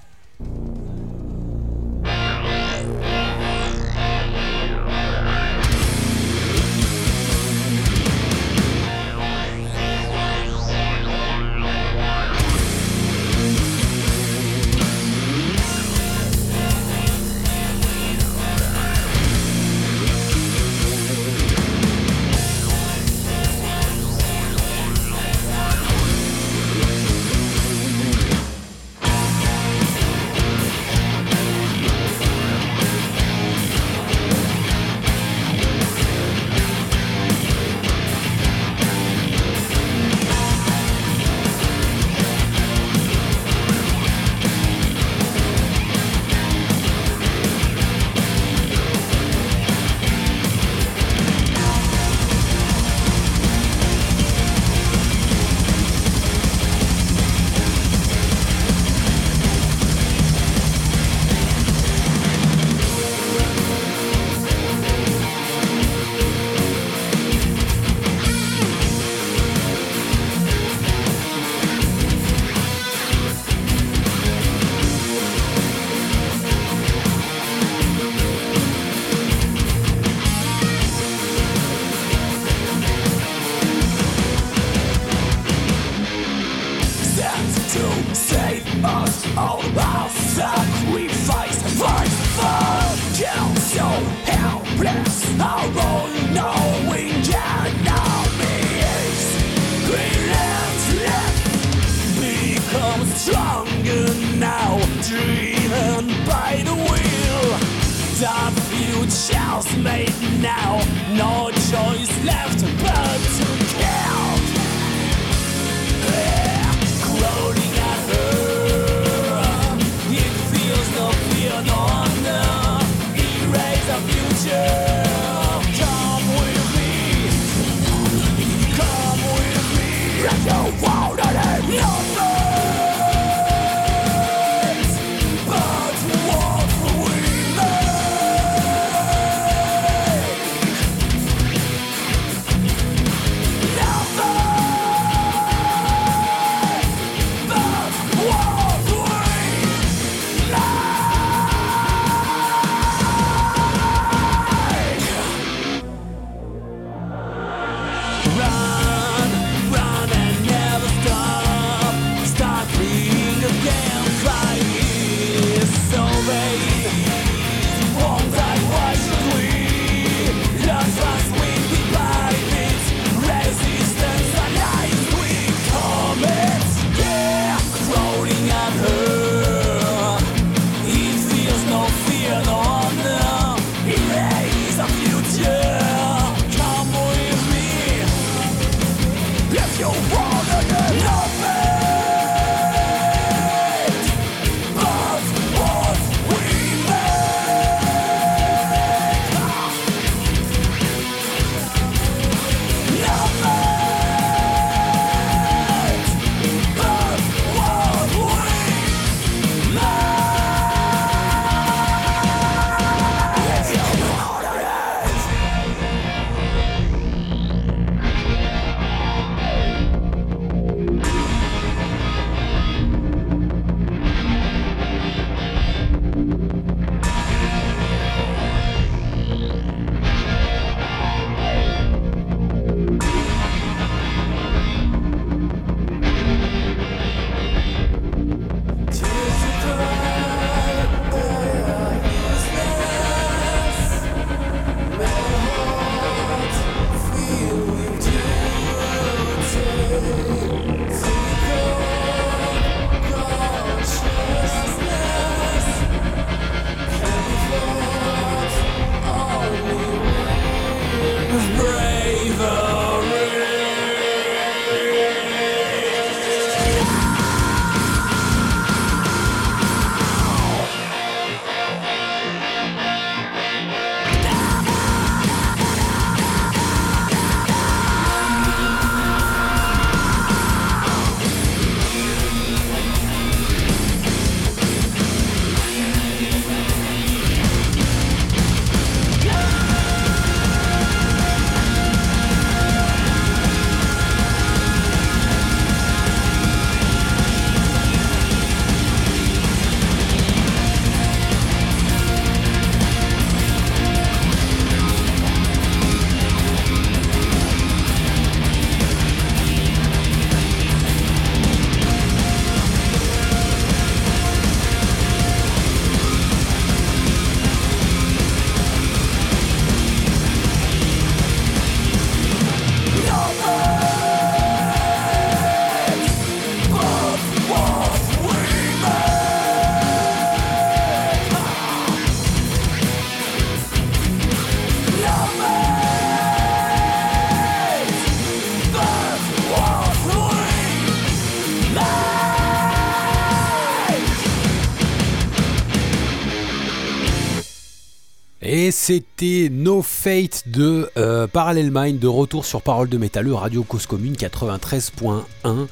[348.89, 353.85] C'était No Fate de euh, Parallel Mind, de retour sur Parole de Métalleux, Radio Cause
[353.85, 355.67] Commune 93.1.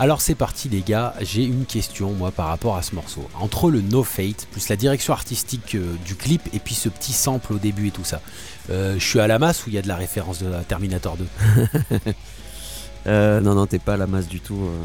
[0.00, 3.28] Alors c'est parti les gars, j'ai une question moi par rapport à ce morceau.
[3.38, 7.12] Entre le No Fate, plus la direction artistique euh, du clip et puis ce petit
[7.12, 8.20] sample au début et tout ça,
[8.70, 11.16] euh, je suis à la masse ou il y a de la référence de Terminator
[11.16, 11.26] 2
[13.06, 14.58] Euh, non, non, t'es pas à la masse du tout.
[14.58, 14.84] Euh,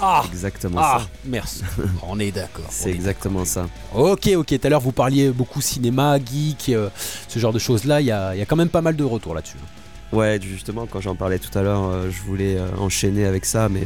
[0.00, 1.08] ah, exactement ah, ça.
[1.26, 1.62] Merci.
[2.02, 2.66] on est d'accord.
[2.70, 3.68] C'est exactement ça.
[3.94, 4.46] Ok, ok.
[4.46, 6.88] Tout à l'heure, vous parliez beaucoup cinéma, geek, euh,
[7.28, 8.00] ce genre de choses-là.
[8.00, 9.58] Il y a, y a, quand même pas mal de retours là-dessus.
[10.12, 13.82] Ouais, justement, quand j'en parlais tout à l'heure, je voulais enchaîner avec ça, mais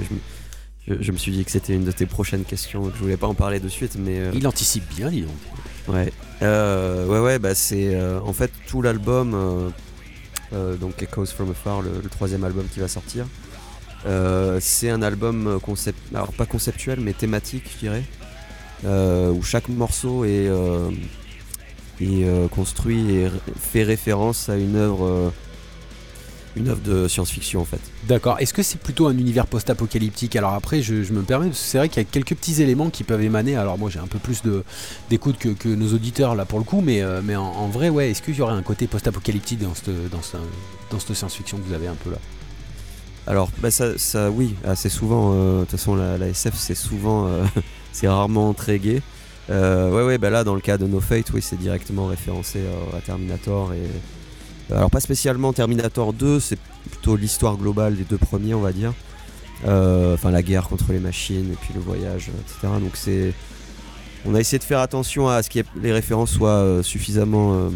[0.87, 2.85] je, je, je me suis dit que c'était une de tes prochaines questions.
[2.85, 4.21] Que je voulais pas en parler de suite, mais.
[4.33, 5.33] Il anticipe bien, dis donc.
[5.89, 6.13] Ouais.
[6.41, 9.73] ouais, ouais, bah c'est en fait tout l'album.
[10.53, 13.27] donc Echoes from Afar, le, le troisième album qui va sortir.
[14.07, 18.03] Euh, c'est un album concept, alors pas conceptuel mais thématique je dirais,
[18.85, 20.89] euh, où chaque morceau est, euh,
[22.49, 23.29] construit et
[23.61, 25.33] fait référence à une œuvre
[26.55, 27.81] une œuvre de science-fiction en fait.
[28.09, 28.37] D'accord.
[28.41, 30.37] Est-ce que c'est plutôt un univers post-apocalyptique?
[30.37, 33.23] Alors après, je, me permets, c'est vrai qu'il y a quelques petits éléments qui peuvent
[33.23, 33.57] émaner.
[33.57, 34.43] Alors moi, j'ai un peu plus
[35.09, 38.37] d'écoute que, que, nos auditeurs là pour le coup, mais, en, vrai, ouais, est-ce qu'il
[38.37, 39.73] y aurait un côté post-apocalyptique dans
[40.11, 40.21] dans,
[40.91, 42.19] dans cette science-fiction que vous avez un peu là?
[43.27, 45.33] Alors, bah ça, oui, assez souvent.
[45.33, 47.45] Euh, de toute façon, la, SF, c'est souvent, euh,
[47.93, 49.01] c'est rarement très gay.
[49.51, 52.61] Euh, ouais, bah là, dans le cas de No Fate, oui, c'est directement référencé
[52.97, 53.73] à Terminator.
[53.75, 56.59] Et, alors, pas spécialement Terminator 2, c'est
[56.91, 58.93] plutôt l'histoire globale des deux premiers, on va dire.
[59.65, 62.75] Enfin, la guerre contre les machines et puis le voyage, etc.
[62.81, 63.33] Donc, c'est.
[64.25, 67.71] On a essayé de faire attention à ce que les références soient suffisamment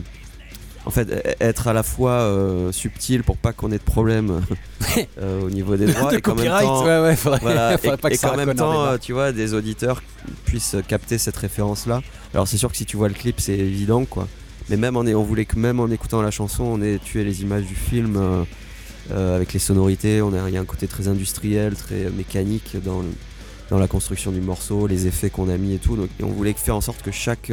[0.86, 4.40] en fait être à la fois euh, subtil pour pas qu'on ait de problème
[5.20, 7.40] euh, au niveau des droits et qu'en même temps, ouais, ouais, faudrait,
[7.78, 10.02] faudrait pas et, qu'en même temps tu vois des auditeurs
[10.44, 12.00] puissent capter cette référence là
[12.32, 14.28] alors c'est sûr que si tu vois le clip c'est évident quoi.
[14.68, 17.42] Mais même en, on voulait que même en écoutant la chanson on ait tué les
[17.42, 18.44] images du film
[19.10, 20.20] euh, avec les sonorités.
[20.22, 23.02] On a, il y a un côté très industriel très mécanique dans,
[23.70, 25.96] dans la construction du morceau les effets qu'on a mis et tout.
[25.96, 27.52] Donc et on voulait faire en sorte que chaque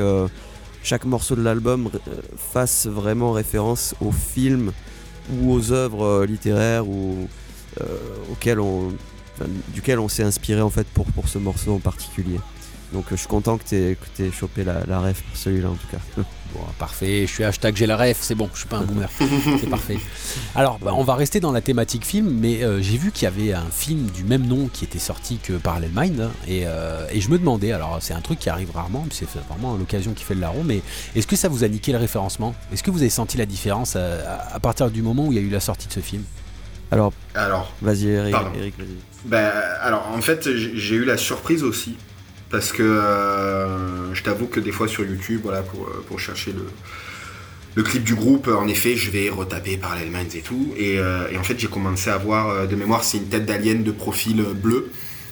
[0.84, 4.72] chaque morceau de l'album euh, fasse vraiment référence au film
[5.32, 7.28] ou aux œuvres euh, littéraires ou
[7.82, 8.92] euh, on,
[9.74, 12.40] duquel on s'est inspiré en fait pour, pour ce morceau en particulier.
[12.92, 15.88] Donc je suis content que tu aies, chopé la, la ref pour celui-là en tout
[15.88, 16.22] cas.
[16.54, 19.10] Bon, parfait, je suis hashtag j'ai la ref, c'est bon, je suis pas un boomer.
[19.60, 19.98] c'est parfait.
[20.56, 23.28] Alors, bah, on va rester dans la thématique film, mais euh, j'ai vu qu'il y
[23.28, 27.22] avait un film du même nom qui était sorti que Parallel Mind, hein, euh, et,
[27.22, 30.36] je me demandais, alors c'est un truc qui arrive rarement, c'est vraiment l'occasion qui fait
[30.36, 30.82] le larron, mais
[31.16, 32.54] est-ce que ça vous a niqué le référencement?
[32.72, 35.44] Est-ce que vous avez senti la différence à, partir du moment où il y a
[35.44, 36.24] eu la sortie de ce film?
[36.92, 38.98] Alors, alors vas-y Eric, vas-y.
[39.26, 39.52] Ben,
[39.82, 41.96] alors en fait j'ai eu la surprise aussi
[42.54, 46.54] parce que euh, je t'avoue que des fois sur YouTube, voilà, pour, euh, chercher
[47.76, 50.72] le, clip du groupe, en effet, je vais retaper Parallel Minds et tout.
[50.78, 53.92] Et, euh, en fait, j'ai commencé à voir, de mémoire, c'est une tête d'alien de
[53.92, 54.92] profil bleu.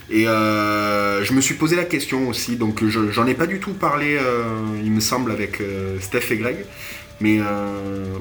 [0.10, 4.20] Et je me suis posé la question aussi, donc j'en ai pas du tout parlé,
[4.84, 5.62] il me semble, avec
[6.00, 6.66] Steph et Greg.
[7.20, 7.40] Mais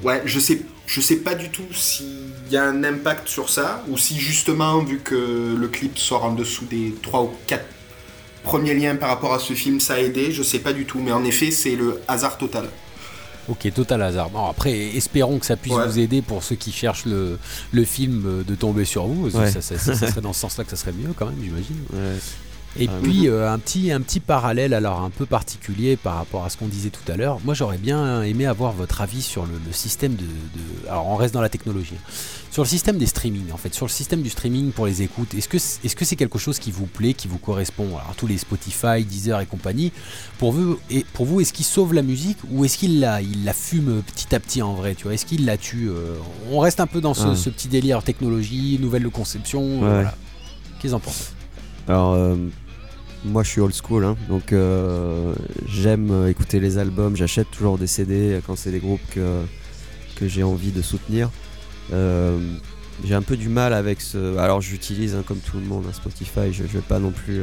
[0.03, 3.83] ouais, je sais, je sais pas du tout s'il y a un impact sur ça,
[3.89, 7.65] ou si justement, vu que le clip sort en dessous des 3 ou 4
[8.43, 11.01] premier lien par rapport à ce film, ça a aidé, je sais pas du tout,
[11.01, 12.69] mais en effet, c'est le hasard total.
[13.49, 14.31] Ok, total hasard.
[14.31, 17.39] Bon, après, espérons que ça puisse vous aider pour ceux qui cherchent le,
[17.73, 19.31] le film euh, de tomber sur vous.
[19.31, 21.77] Ça, serait dans ce sens-là que ça serait mieux quand même, j'imagine.
[22.79, 26.45] Et ah puis euh, un, petit, un petit parallèle alors un peu particulier par rapport
[26.45, 27.41] à ce qu'on disait tout à l'heure.
[27.45, 30.25] Moi j'aurais bien aimé avoir votre avis sur le, système de,
[30.89, 31.95] Alors on reste dans la technologie.
[31.97, 32.13] Hein.
[32.53, 35.35] Sur le système des streaming en fait, sur le système du streaming pour les écoutes.
[35.35, 37.89] Est-ce que c'est -ce c'est quelque chose qui vous plaît, qui vous correspond?
[37.89, 39.93] Alors tous les Spotify, Deezer et compagnie.
[40.39, 43.45] Pour vous, et pour vous est-ce qu'il sauve la musique ou est-ce qu'il la, il
[43.45, 45.15] la fume petit à petit en vrai tu vois?
[45.15, 46.15] Est-ce qu'il la tue euh,
[46.53, 47.51] On reste un peu dans ce, ah.
[47.51, 49.81] petit délire technologie, nouvelle conception.
[49.81, 50.15] Voilà.
[50.79, 51.25] Qu'est-ce en pensez?
[51.89, 52.37] Alors, euh,
[53.25, 55.35] moi je suis old school, hein, donc euh,
[55.67, 59.43] j'aime écouter les albums, j'achète toujours des CD quand c'est des groupes que,
[60.17, 61.31] que j'ai envie de soutenir.
[61.93, 62.39] Euh,
[63.05, 64.37] j'ai un peu du mal avec ce.
[64.37, 67.43] Alors j'utilise hein, comme tout le monde un Spotify, je, je vais pas non plus.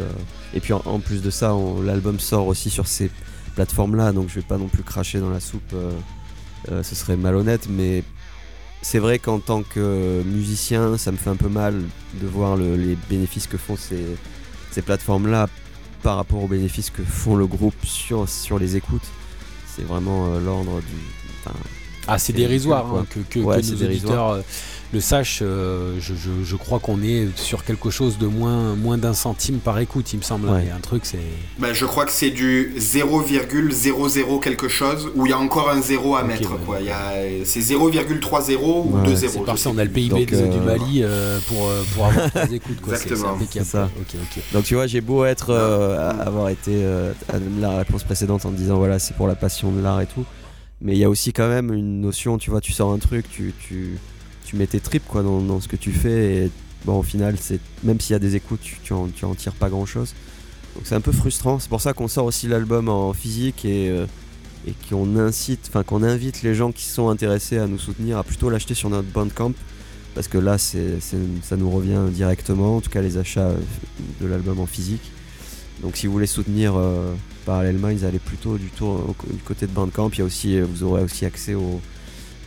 [0.53, 3.09] Et puis en, plus de ça, l'album sort aussi sur ces
[3.55, 5.75] plateformes-là, donc je vais pas non plus cracher dans la soupe.
[6.67, 8.03] ce serait malhonnête, mais
[8.83, 11.81] c'est vrai qu'en tant que musicien, ça me fait un peu mal
[12.21, 14.05] de voir les bénéfices que font ces,
[14.71, 15.47] ces plateformes-là
[16.07, 18.25] par rapport aux bénéfices que font le groupe sur,
[18.57, 19.09] les écoutes.
[19.65, 21.51] C'est vraiment euh, l'ordre du.
[22.07, 24.43] Ah, c'est dérisoire hein, que, que, nos auditeurs
[24.93, 29.57] le sache, euh, je, crois qu'on est sur quelque chose de moins, moins d'un centime
[29.57, 30.49] par écoute, il me semble.
[30.49, 31.19] un truc, c'est.
[31.59, 35.81] Bah, je crois que c'est du 0,00 quelque chose où il y a encore un
[35.81, 36.57] zéro à mettre.
[37.43, 39.45] C'est 0,30 ou 2 zéros.
[39.55, 42.77] C'est on a le PIB du euh, Mali euh, pour, pour avoir des écoutes.
[42.79, 43.37] Exactement.
[43.49, 43.89] C'est ça.
[44.53, 46.85] Donc tu vois, j'ai beau être, avoir été
[47.29, 50.23] à la réponse précédente en disant voilà, c'est pour la passion de l'art et tout.
[50.81, 53.27] Mais il y a aussi quand même une notion, tu vois, tu sors un truc,
[53.29, 53.97] tu, tu,
[54.45, 56.35] tu mets tes tripes quoi, dans, ce que tu fais.
[56.35, 56.51] Et
[56.85, 59.69] bon, au final, c'est même s'il y a des écoutes, tu, tu, en, tires pas
[59.69, 60.13] grand chose.
[60.75, 61.59] Donc c'est un peu frustrant.
[61.59, 64.05] C'est pour ça qu'on sort aussi l'album en physique et, euh,
[64.67, 68.23] et qu'on incite, enfin qu'on invite les gens qui sont intéressés à nous soutenir à
[68.23, 69.53] plutôt l'acheter sur notre Bandcamp.
[70.13, 73.51] Parce que là, ça nous revient directement, en tout cas les achats
[74.19, 75.11] de l'album en physique.
[75.83, 77.13] Donc si vous voulez soutenir euh,
[77.47, 78.69] parallèlement, ils allez plutôt du,
[79.45, 80.11] côté de Bandcamp.
[80.17, 81.79] Il aussi, vous aurez aussi accès au,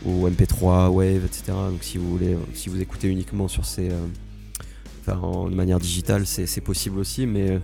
[0.05, 1.43] ou MP3, Wave, etc.
[1.47, 2.37] Donc si vous voulez,
[2.67, 4.05] vous écoutez uniquement sur ces, euh,
[5.01, 7.25] enfin, en, de manière digitale, c'est possible aussi.
[7.25, 7.59] Mais euh,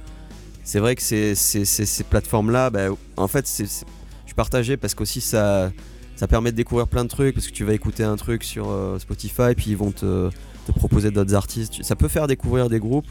[0.64, 5.72] c'est vrai que ces, plateformes-là, bah, en fait, je suis partagé parce qu'aussi ça,
[6.16, 8.70] ça permet de découvrir plein de trucs parce que tu vas écouter un truc sur
[8.70, 10.32] euh, Spotify puis ils vont te
[10.76, 11.84] proposer d'autres artistes.
[11.84, 13.08] Ça peut faire découvrir des groupes,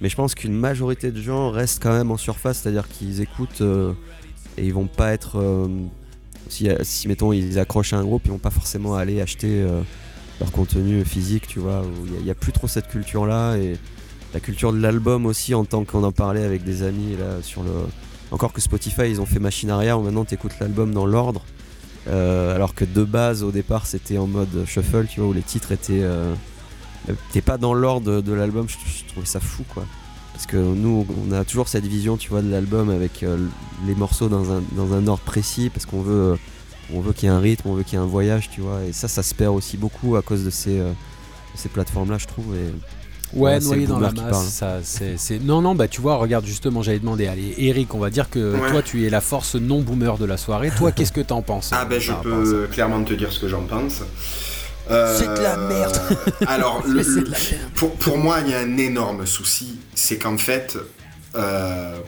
[0.00, 3.62] mais je pense qu'une majorité de gens restent quand même en surface, c'est-à-dire qu'ils écoutent
[4.58, 5.38] et ils vont pas être
[6.48, 9.82] si, si, mettons ils accrochent à un groupe, ils vont pas forcément aller acheter euh,
[10.40, 11.82] leur contenu physique, tu vois.
[12.18, 13.76] Il n'y a, plus trop cette culture-là et
[14.34, 17.62] la culture de l'album aussi, en tant qu'on en parlait avec des amis là sur
[17.62, 17.70] le.
[18.32, 21.44] Encore que Spotify, ils ont fait machine arrière où maintenant tu écoutes l'album dans l'ordre.
[22.08, 25.42] Euh, alors que de base, au départ, c'était en mode shuffle, tu vois, où les
[25.42, 26.04] titres étaient.
[27.32, 29.84] T'es pas dans l'ordre de, l'album, je, je, trouvais ça fou, quoi.
[30.32, 33.38] Parce que nous, on a toujours cette vision, tu vois, de l'album avec euh,
[33.86, 36.36] les morceaux dans un, dans un ordre précis, parce qu'on veut,
[36.92, 38.60] on veut qu'il y ait un rythme, on veut qu'il y ait un voyage, tu
[38.60, 38.82] vois.
[38.86, 40.92] Et ça, ça se perd aussi beaucoup à cause de ces, euh,
[41.54, 42.54] ces plateformes-là, je trouve.
[42.54, 46.82] Et, ouais, noyé dans la masse, ça, c'est, Non, non, bah tu vois, regarde justement,
[46.82, 50.26] j'avais demandé, allez, Eric, on va dire que toi, tu es la force non-boomer de
[50.26, 50.70] la soirée.
[50.76, 53.62] Toi, qu'est-ce que t'en penses Ah ben, je peux clairement te dire ce que j'en
[53.62, 54.02] pense.
[54.88, 56.00] C'est de la merde.
[56.46, 56.82] alors,
[57.74, 60.78] Pour, pour, moi, il y a un énorme souci, c'est qu'en fait,
[61.34, 61.98] euh,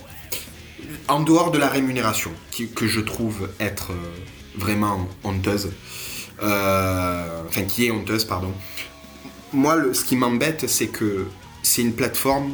[1.09, 2.31] en dehors de la rémunération,
[2.75, 3.95] que je trouve être euh,
[4.57, 5.71] vraiment honteuse,
[6.43, 8.53] euh, enfin qui est honteuse, pardon,
[9.53, 11.27] moi, ce qui m'embête, c'est que
[11.63, 12.53] c'est une plateforme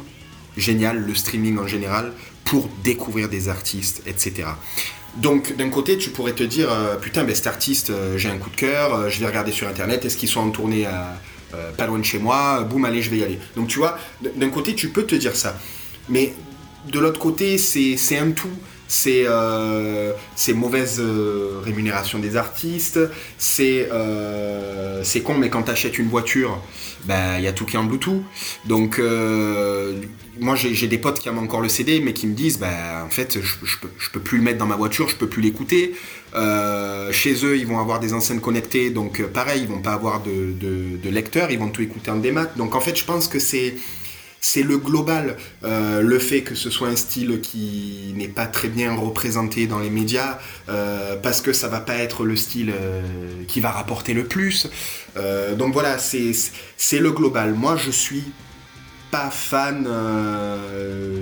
[0.57, 2.13] géniale, le streaming en général,
[2.45, 4.47] pour découvrir des artistes, etc.
[5.17, 6.69] Donc d'un côté, tu pourrais te dire,
[7.01, 10.17] putain, ben, cet artiste, j'ai un coup de cœur, je vais regarder sur Internet, est-ce
[10.17, 10.87] qu'ils sont en tournée
[11.77, 13.39] pas loin de chez moi, boum, allez, je vais y aller.
[13.55, 15.57] Donc tu vois, d'un côté, tu peux te dire ça.
[16.09, 16.33] Mais
[16.91, 18.49] de l'autre côté, c'est un tout.
[18.87, 20.13] C'est euh,
[20.53, 22.99] mauvaise euh, rémunération des artistes,
[23.37, 26.61] c'est euh, con, mais quand tu achètes une voiture,
[27.03, 28.21] il bah, y a tout qui est en Bluetooth.
[28.65, 29.93] Donc, euh,
[30.39, 33.09] moi j'ai des potes qui aiment encore le CD, mais qui me disent bah, en
[33.09, 35.95] fait, je, je, peux, peux plus le mettre dans ma voiture, je peux plus l'écouter.
[37.11, 40.53] chez eux, ils vont avoir des enceintes connectées, donc pareil, ils vont pas avoir de,
[40.53, 42.45] de, de lecteur, ils vont tout écouter en démat.
[42.55, 43.75] Donc en fait, je pense que c'est
[44.45, 45.37] c'est le global.
[45.63, 49.79] Euh, le fait que ce soit un style qui n'est pas très bien représenté dans
[49.79, 50.37] les médias,
[50.69, 53.01] euh, parce que ça va pas être le style euh,
[53.47, 54.67] qui va rapporter le plus.
[55.57, 57.53] donc voilà, c'est le global.
[57.53, 58.25] Moi, je suis
[59.09, 59.87] pas fan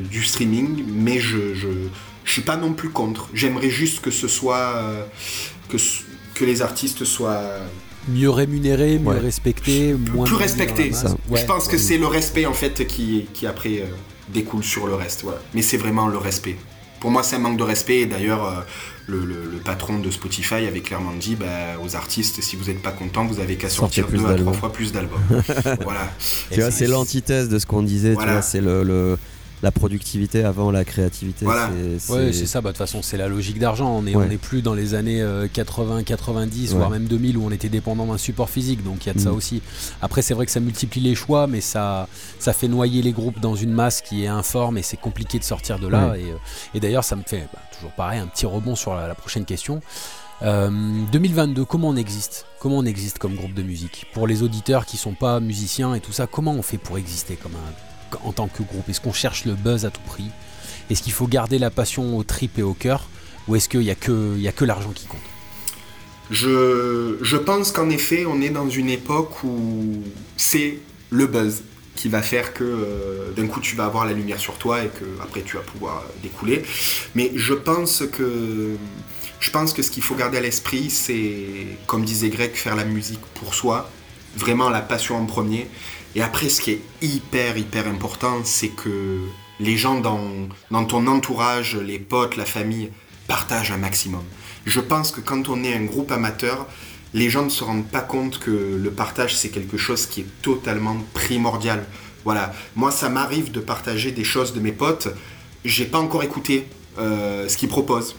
[0.09, 1.69] du streaming, mais je, je,
[2.26, 3.30] suis pas non plus contre.
[3.34, 4.74] J'aimerais juste que ce soit
[5.69, 5.78] que,
[6.34, 7.59] que les artistes soient
[8.08, 10.91] mieux rémunéré, mieux respecté, moins plus respecté.
[11.32, 13.86] Je pense que c'est le respect en fait qui, qui après euh,
[14.30, 15.26] découle sur le reste.
[15.54, 16.58] Mais c'est vraiment le respect.
[16.99, 18.01] Pour moi, c'est un manque de respect.
[18.01, 18.62] Et d'ailleurs, euh,
[19.08, 21.45] le, patron de Spotify avait clairement dit bah,
[21.84, 24.72] aux artistes si vous n'êtes pas content, vous avez qu'à sortir deux à trois fois
[24.72, 25.20] plus d'albums.
[25.82, 26.12] voilà.
[26.51, 28.16] Tu vois, c'est l'antithèse de ce qu'on disait.
[28.41, 29.18] c'est le
[29.64, 31.45] la productivité avant la créativité.
[31.45, 31.70] Voilà.
[31.97, 33.89] C'est, ça, bah, de toute façon, c'est la logique d'argent.
[33.97, 37.45] On n'est on est plus dans les années 80, euh, 90, voire même 2000 où
[37.45, 39.36] on était dépendant d'un support physique, donc il y a de ça mm.
[39.36, 39.61] aussi.
[40.01, 42.09] Après, c'est vrai que ça multiplie les choix, mais ça,
[42.39, 45.45] ça fait noyer les groupes dans une masse qui est informe et c'est compliqué de
[45.45, 46.14] sortir de là.
[46.14, 46.36] Euh,
[46.76, 49.82] et, d'ailleurs, ça me fait bah, toujours pareil, un petit rebond sur la, prochaine question.
[50.41, 52.45] 2022, euh, comment on existe?
[52.59, 54.07] Comment on existe comme groupe de musique?
[54.14, 57.38] Pour les auditeurs qui sont pas musiciens et tout ça, comment on fait pour exister
[57.38, 57.93] comme un
[58.24, 58.88] en tant que groupe?
[58.89, 60.30] Est-ce qu'on cherche le buzz à tout prix?
[60.89, 63.09] Est-ce qu'il faut garder la passion au trip et au cœur?
[63.47, 65.20] Ou est-ce qu'il n'y a que, que l'argent qui compte?
[66.32, 70.03] Je, je pense qu'en effet, on est dans une époque où
[70.38, 71.64] c'est le buzz
[71.95, 74.88] qui va faire que euh, d'un coup tu vas avoir la lumière sur toi et
[74.88, 76.64] que après tu vas pouvoir découler.
[77.16, 78.76] Mais je pense que
[79.39, 82.86] Je pense que ce qu'il faut garder à l'esprit, c'est, comme disait Greg, faire la
[82.86, 83.89] musique pour soi,
[84.38, 85.68] vraiment la passion en premier.
[86.16, 89.20] Et après, ce qui est hyper, hyper important, c'est que
[89.59, 90.22] les gens dans,
[90.72, 92.91] dans ton entourage, les potes, la famille,
[93.28, 94.24] partagent un maximum.
[94.66, 96.68] Je pense que quand on est un groupe amateur,
[97.14, 100.41] les gens ne se rendent pas compte que le partage, c'est quelque chose qui est
[100.41, 101.86] totalement primordial.
[102.24, 105.09] Voilà, moi ça m'arrive de partager des choses de mes potes,
[105.66, 108.16] j'ai pas encore écouté euh, ce qu'ils proposent.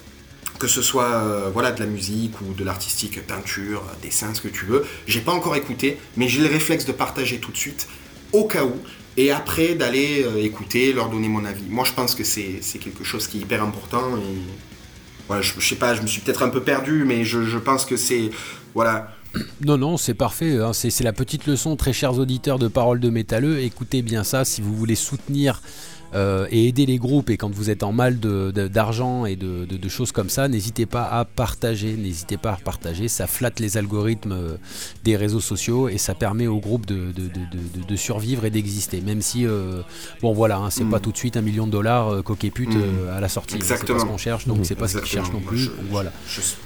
[0.59, 4.49] Que ce soit euh, voilà, de la musique ou de l'artistique, peinture, dessin, ce que
[4.49, 4.85] tu veux.
[5.07, 7.89] J'ai pas encore écouté, mais j'ai le réflexe de partager tout de suite,
[8.33, 8.75] au cas où,
[9.17, 11.65] et après d'aller euh, écouter, leur donner mon avis.
[11.69, 14.17] Moi je pense que c'est quelque chose qui est hyper important.
[14.17, 14.39] Et
[15.27, 17.59] voilà, je, je sais pas, je me suis peut-être un peu perdu, mais je, je
[17.59, 18.31] pense que c'est
[18.75, 19.15] voilà.
[19.65, 20.59] Non, non, c'est parfait.
[20.59, 20.73] Hein.
[20.73, 23.61] C'est la petite leçon, très chers auditeurs de Paroles de Métalleux.
[23.61, 25.61] Écoutez bien ça si vous voulez soutenir
[26.15, 27.31] euh, et aider les groupes.
[27.31, 31.25] Et quand vous êtes en mal d'argent et de, choses comme ça, n'hésitez pas à
[31.25, 34.57] partager, n'hésitez pas à partager, ça flatte les algorithmes euh,
[35.05, 39.83] des réseaux sociaux et ça permet au groupe de, survivre et d'exister, même si, euh,
[40.21, 41.03] bon voilà, hein, c'est pas mm.
[41.03, 43.09] tout de suite un million de dollars coquet pute mm.
[43.17, 45.41] à la sortie, c'est pas ce qu'on cherche, donc c'est pas ce qu'ils cherchent non
[45.41, 46.13] plus, voilà.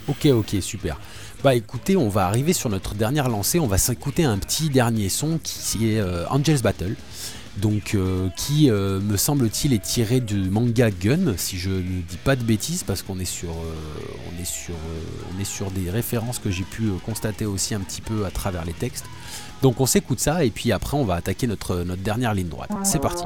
[0.09, 0.99] Ok, ok, super.
[1.45, 5.09] Bah écoutez, on va arriver sur notre dernière lancée, on va s'écouter un petit dernier
[5.09, 6.97] son qui est Angels Battle
[7.61, 12.17] donc euh, qui euh, me semble-t-il est tiré du manga Gun, si je ne dis
[12.23, 14.71] pas de bêtises, parce qu'on est sur, euh,
[15.75, 19.07] des références que j'ai pu constater aussi un petit peu à travers les textes.
[19.63, 22.71] Donc on s'écoute ça et puis après on va attaquer notre dernière ligne droite.
[22.85, 23.25] C'est parti.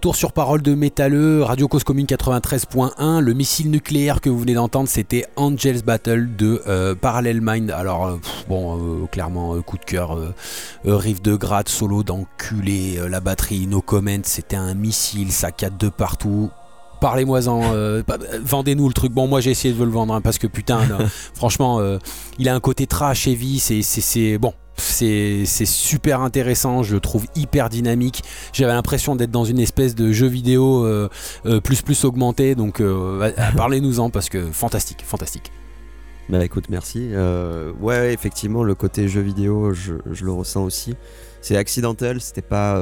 [0.00, 3.20] Retour, sur parole de métalleux, Radio Cause Commune 93.1.
[3.20, 7.70] Le missile nucléaire que vous venez d'entendre, c'était Angel's Battle de euh, Parallel Mind.
[7.70, 8.16] Alors, euh,
[8.48, 10.16] bon, euh, clairement, coup de cœur,
[10.86, 15.90] riff de gratte, solo d'enculé, la batterie, no comment, c'était un missile, ça casse de
[15.90, 16.48] partout
[17.02, 17.62] parlez-moi-en,
[18.42, 19.12] vendez-nous le truc.
[19.12, 20.80] Bon, moi j'ai essayé de le vendre hein, parce que putain,
[21.34, 21.80] franchement,
[22.38, 27.68] il a un côté trash heavy, c'est bon, c'est super intéressant, je le trouve hyper
[27.68, 28.22] dynamique.
[28.52, 31.08] J'avais l'impression d'être dans une espèce de jeu vidéo euh,
[31.46, 35.52] euh, plus plus augmenté, donc euh, parlez-nous-en parce que fantastique, fantastique.
[36.28, 37.10] Bah écoute, merci.
[37.80, 40.94] ouais, effectivement, le côté jeu vidéo, je, je le ressens aussi.
[41.40, 42.80] C'est accidentel, c'était pas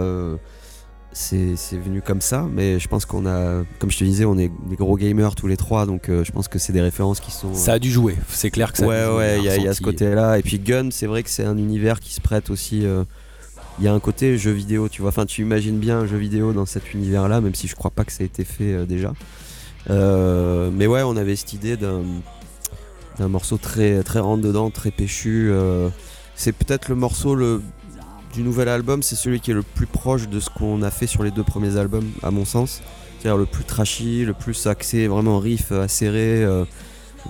[1.12, 4.50] c'est venu comme ça, mais je pense qu'on a, comme je te disais, on est
[4.68, 7.30] des gros gamers tous les trois, donc euh, je pense que c'est des références qui
[7.30, 7.54] sont.
[7.54, 8.86] Ça a dû jouer, c'est clair que ça.
[8.86, 10.38] Ouais, a dû ouais, il y, a ce côté-là.
[10.38, 12.86] Et puis Gun, c'est vrai que c'est un univers qui se prête aussi.
[12.86, 13.04] Euh,
[13.78, 15.10] il y a un côté jeu vidéo, tu vois.
[15.10, 18.04] Enfin, tu imagines bien un jeu vidéo dans cet univers-là, même si je crois pas
[18.04, 19.12] que ça a été fait euh, déjà.
[19.88, 22.02] mais ouais, on avait cette idée d'un
[23.28, 25.52] morceau très très rentre dedans, très péchu.
[26.34, 27.62] c'est peut-être le morceau le
[28.32, 31.06] du nouvel album, c'est celui qui est le plus proche de ce qu'on a fait
[31.06, 32.80] sur les deux premiers albums, à mon sens.
[33.18, 36.64] C'est-à-dire le plus trashy, le plus axé, vraiment riff acéré, euh,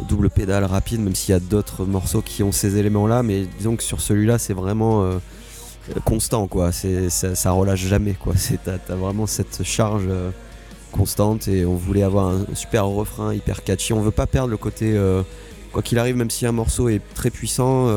[0.08, 3.22] double pédale rapide, même s'il y a d'autres morceaux qui ont ces éléments-là.
[3.22, 5.18] Mais disons que sur celui-là, c'est vraiment euh,
[6.04, 6.72] constant, quoi.
[6.72, 8.34] Ça, relâche jamais, quoi.
[8.64, 10.30] T'as, vraiment cette charge euh,
[10.92, 13.92] constante et on voulait avoir un super refrain hyper catchy.
[13.92, 14.98] On veut pas perdre le côté,
[15.72, 17.88] quoi qu'il arrive, même si un morceau est très puissant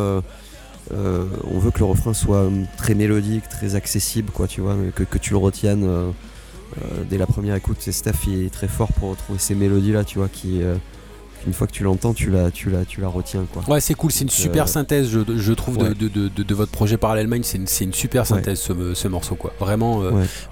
[0.93, 5.17] euh, on veut que le refrain soit très mélodique, très accessible, quoi, tu vois, que,
[5.17, 6.11] tu le retiennes euh,
[6.81, 7.77] euh, dès la première écoute.
[7.79, 10.61] C'est Steph, est très fort pour retrouver ces mélodies là, tu vois, qui
[11.47, 13.45] une fois que tu l'entends, tu la, tu, la, tu la retiens.
[13.51, 13.63] Quoi.
[13.67, 17.37] Ouais, c'est cool, c'est une super synthèse, je, trouve, de, de, votre projet Parallèlement.
[17.43, 19.53] C'est une, une, super synthèse ce, morceau, quoi.
[19.59, 20.03] Vraiment,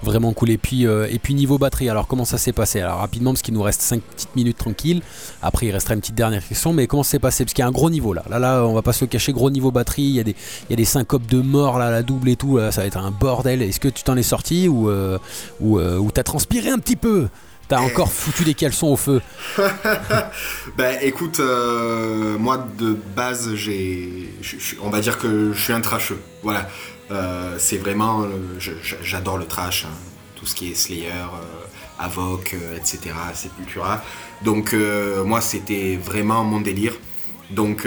[0.02, 0.50] vraiment cool.
[0.50, 2.80] Et puis, et puis, niveau batterie, alors comment ça s'est passé?
[2.80, 5.02] Alors, rapidement, parce qu'il nous reste 5 petites minutes tranquilles.
[5.42, 7.44] Après, il restera une petite dernière question, mais comment ça s'est passé?
[7.44, 8.24] Parce qu'il y a un gros niveau là.
[8.28, 10.02] Là, là, on va pas se le cacher, gros niveau batterie.
[10.02, 10.34] Il y a des,
[10.68, 12.58] il y a des syncopes de mort, là, la double et tout.
[12.70, 13.62] ça va être un bordel.
[13.62, 14.90] Est-ce que tu t'en es sorti ou,
[15.60, 17.28] ou, ou t'as transpiré un petit peu?
[17.70, 19.22] T'as encore foutu des caleçons au feu.
[20.76, 24.28] ben écoute, euh, moi de base, j'ai,
[24.82, 26.18] on va dire que je suis un trasheux.
[26.42, 26.68] Voilà,
[27.12, 28.26] euh, c'est vraiment,
[29.04, 29.94] j'adore le trash, hein.
[30.34, 34.02] tout ce qui est Slayer, euh, Avoc, etc., Sepultura.
[34.42, 34.74] Donc
[35.24, 36.94] moi, c'était vraiment mon délire.
[37.50, 37.86] Donc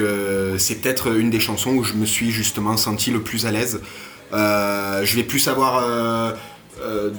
[0.59, 3.81] c'est peut-être une des chansons où je me suis justement senti le plus à l'aise.
[4.31, 5.49] je vais plus
[6.77, 7.11] savoir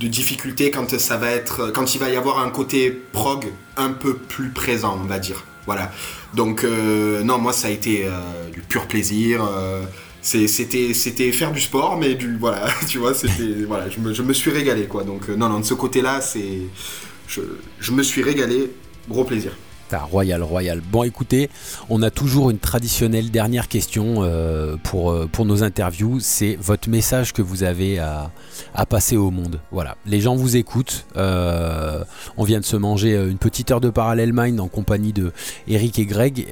[0.00, 3.46] de difficulté quand ça va être quand il va y avoir un côté prog
[3.76, 5.44] un peu plus présent on va dire.
[5.66, 5.92] Voilà.
[6.34, 9.82] Donc euh, non moi ça a été euh, du pur plaisir euh,
[10.22, 14.22] c'était c'était faire du sport mais du voilà tu vois c'était voilà je me, je
[14.22, 15.04] me, suis régalé quoi.
[15.04, 16.62] Donc non non de ce côté là c'est
[17.28, 17.42] je,
[17.78, 18.70] je me suis régalé.
[19.08, 19.52] Gros plaisir
[19.98, 20.80] Royal, Royal.
[20.80, 21.50] Bon, écoutez,
[21.88, 26.18] on a toujours une traditionnelle dernière question euh, pour, euh, pour nos interviews.
[26.20, 28.30] C'est votre message que vous avez à,
[28.88, 29.60] passer au monde.
[29.70, 31.06] Voilà, les gens vous écoutent.
[31.16, 32.02] Euh,
[32.36, 35.32] on vient de se manger une petite heure de Parallel Mind en compagnie de
[35.68, 36.46] Eric et Greg.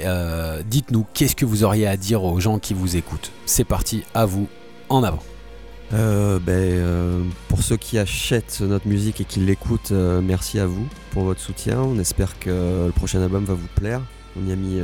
[0.68, 3.32] Dites-nous, qu'est-ce que vous auriez à dire aux gens qui vous écoutent?
[3.46, 4.48] C'est parti, à vous,
[4.88, 5.22] en avant.
[5.94, 10.66] Euh, ben, euh, pour ceux qui achètent notre musique et qui l'écoutent, euh, merci à
[10.66, 11.80] vous pour votre soutien.
[11.80, 14.02] On espère que le prochain album va vous plaire.
[14.40, 14.80] On y a mis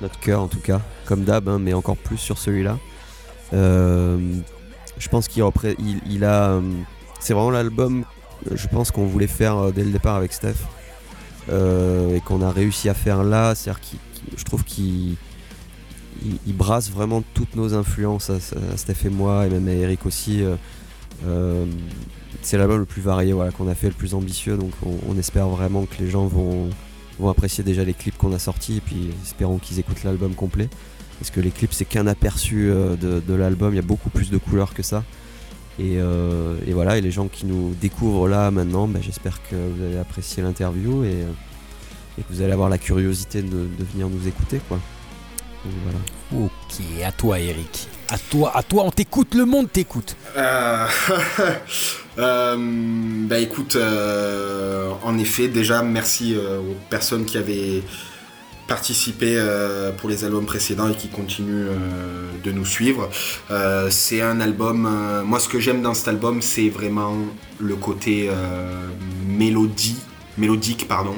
[0.00, 2.78] notre cœur en tout cas, comme d'hab, hein, mais encore plus sur celui-là.
[3.52, 5.44] je pense qu'il
[6.06, 6.60] il, a.
[7.20, 8.04] C'est vraiment l'album,
[8.52, 10.56] je pense qu'on voulait faire dès le départ avec Steph.
[11.50, 13.54] et qu'on a réussi à faire là.
[13.54, 13.80] C'est-à-dire
[14.36, 15.16] je trouve qu'il
[16.46, 18.38] il, brasse vraiment toutes nos influences à,
[18.76, 20.42] Steph et moi, et même à Eric aussi.
[20.42, 20.56] Euh,
[21.26, 21.66] euh,
[22.42, 25.48] c'est l'album le plus varié voilà, qu'on a fait, le plus ambitieux, donc on, espère
[25.48, 26.68] vraiment que les gens vont,
[27.18, 30.68] vont apprécier déjà les clips qu'on a sortis, et puis espérons qu'ils écoutent l'album complet.
[31.18, 34.30] Parce que les clips, c'est qu'un aperçu euh, de, l'album, il y a beaucoup plus
[34.30, 35.04] de couleurs que ça.
[35.80, 35.98] Et,
[36.72, 40.42] voilà, et les gens qui nous découvrent là maintenant, bah, j'espère que vous allez apprécier
[40.42, 41.24] l'interview et,
[42.16, 44.60] que vous allez avoir la curiosité de, de venir nous écouter.
[44.68, 44.80] quoi.
[46.34, 47.88] Ok, à toi Eric.
[48.10, 50.16] À toi, à toi, on t'écoute, le monde t'écoute.
[50.36, 50.86] Euh,
[52.18, 52.56] euh,
[53.28, 57.82] bah écoute, euh, en effet, déjà merci aux personnes qui avaient
[58.66, 59.42] participé
[59.96, 61.70] pour les albums précédents et qui continuent
[62.44, 63.08] de nous suivre.
[63.90, 67.14] c'est un album, moi ce que j'aime dans cet album, c'est vraiment
[67.58, 68.30] le côté
[69.26, 69.96] mélodie,
[70.36, 71.14] mélodique, pardon.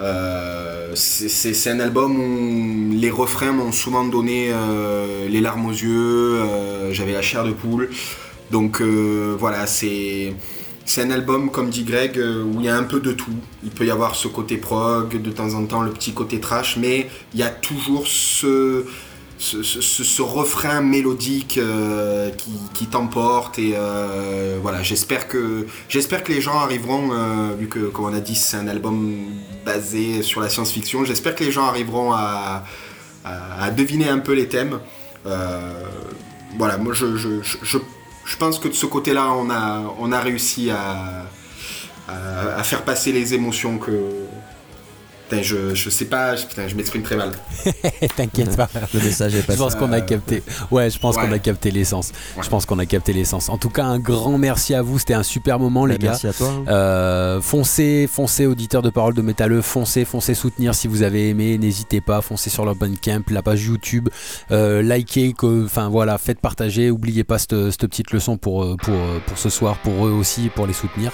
[0.00, 6.40] Euh, c'est un album où les refrains m'ont souvent donné euh, les larmes aux yeux,
[6.40, 7.90] euh, j'avais la chair de poule.
[8.50, 10.32] Donc voilà, c'est
[10.96, 13.34] un album, comme dit Greg, où il y a un peu de tout.
[13.62, 16.78] Il peut y avoir ce côté prog, de temps en temps le petit côté trash,
[16.78, 18.86] mais il y a toujours ce,
[19.38, 22.30] ce, refrain mélodique euh,
[22.74, 23.58] qui, t'emporte.
[23.58, 27.10] Et euh, voilà, j'espère que, j'espère que les gens arriveront,
[27.58, 29.16] vu que, comme on a dit, c'est un album
[29.64, 32.64] basé sur la science-fiction, j'espère que les gens arriveront à,
[33.24, 34.80] à, deviner un peu les thèmes.
[35.24, 37.78] voilà, moi je, je, je
[38.28, 41.24] je pense que de ce côté-là, on a, on a réussi à,
[42.08, 43.92] à, faire passer les émotions que,
[45.42, 47.32] je, je sais pas, je m'exprime très mal.
[48.16, 48.68] T'inquiète pas.
[48.94, 49.58] Le message est passé.
[49.58, 50.42] Je pense qu'on a capté.
[50.70, 52.12] Ouais, je pense qu'on a capté l'essence.
[52.40, 53.48] Je pense qu'on a capté l'essence.
[53.48, 54.98] En tout cas, un grand merci à vous.
[54.98, 56.10] C'était un super moment, les bah, gars.
[56.10, 56.52] Merci à toi.
[56.68, 59.62] Euh, foncez, foncez, auditeurs de Parole de Métalleux.
[59.62, 61.58] Foncez, foncez soutenir si vous avez aimé.
[61.58, 62.20] N'hésitez pas.
[62.22, 64.08] Foncez sur leur camp, la page YouTube.
[64.50, 66.90] Euh, likez, enfin voilà, faites partager.
[66.90, 68.94] Oubliez pas cette, petite leçon pour, euh, pour,
[69.26, 71.12] pour ce soir, pour eux aussi, pour les soutenir.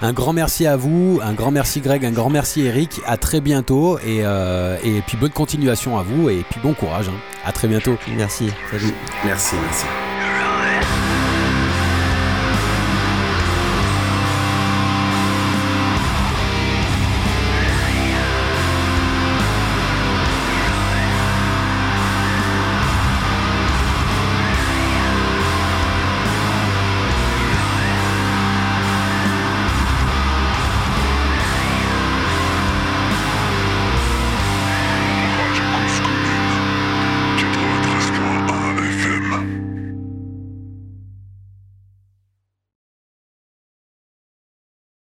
[0.00, 1.20] Un grand merci à vous.
[1.22, 2.04] Un grand merci, Greg.
[2.04, 3.00] Un grand merci, Eric.
[3.06, 6.74] À très bientôt bientôt et, euh, et puis bonne continuation à vous et puis bon
[6.74, 7.08] courage.
[7.08, 7.18] Hein.
[7.46, 7.96] À très bientôt.
[8.14, 8.50] Merci.
[8.70, 8.92] Salut.
[9.24, 10.17] Merci, merci.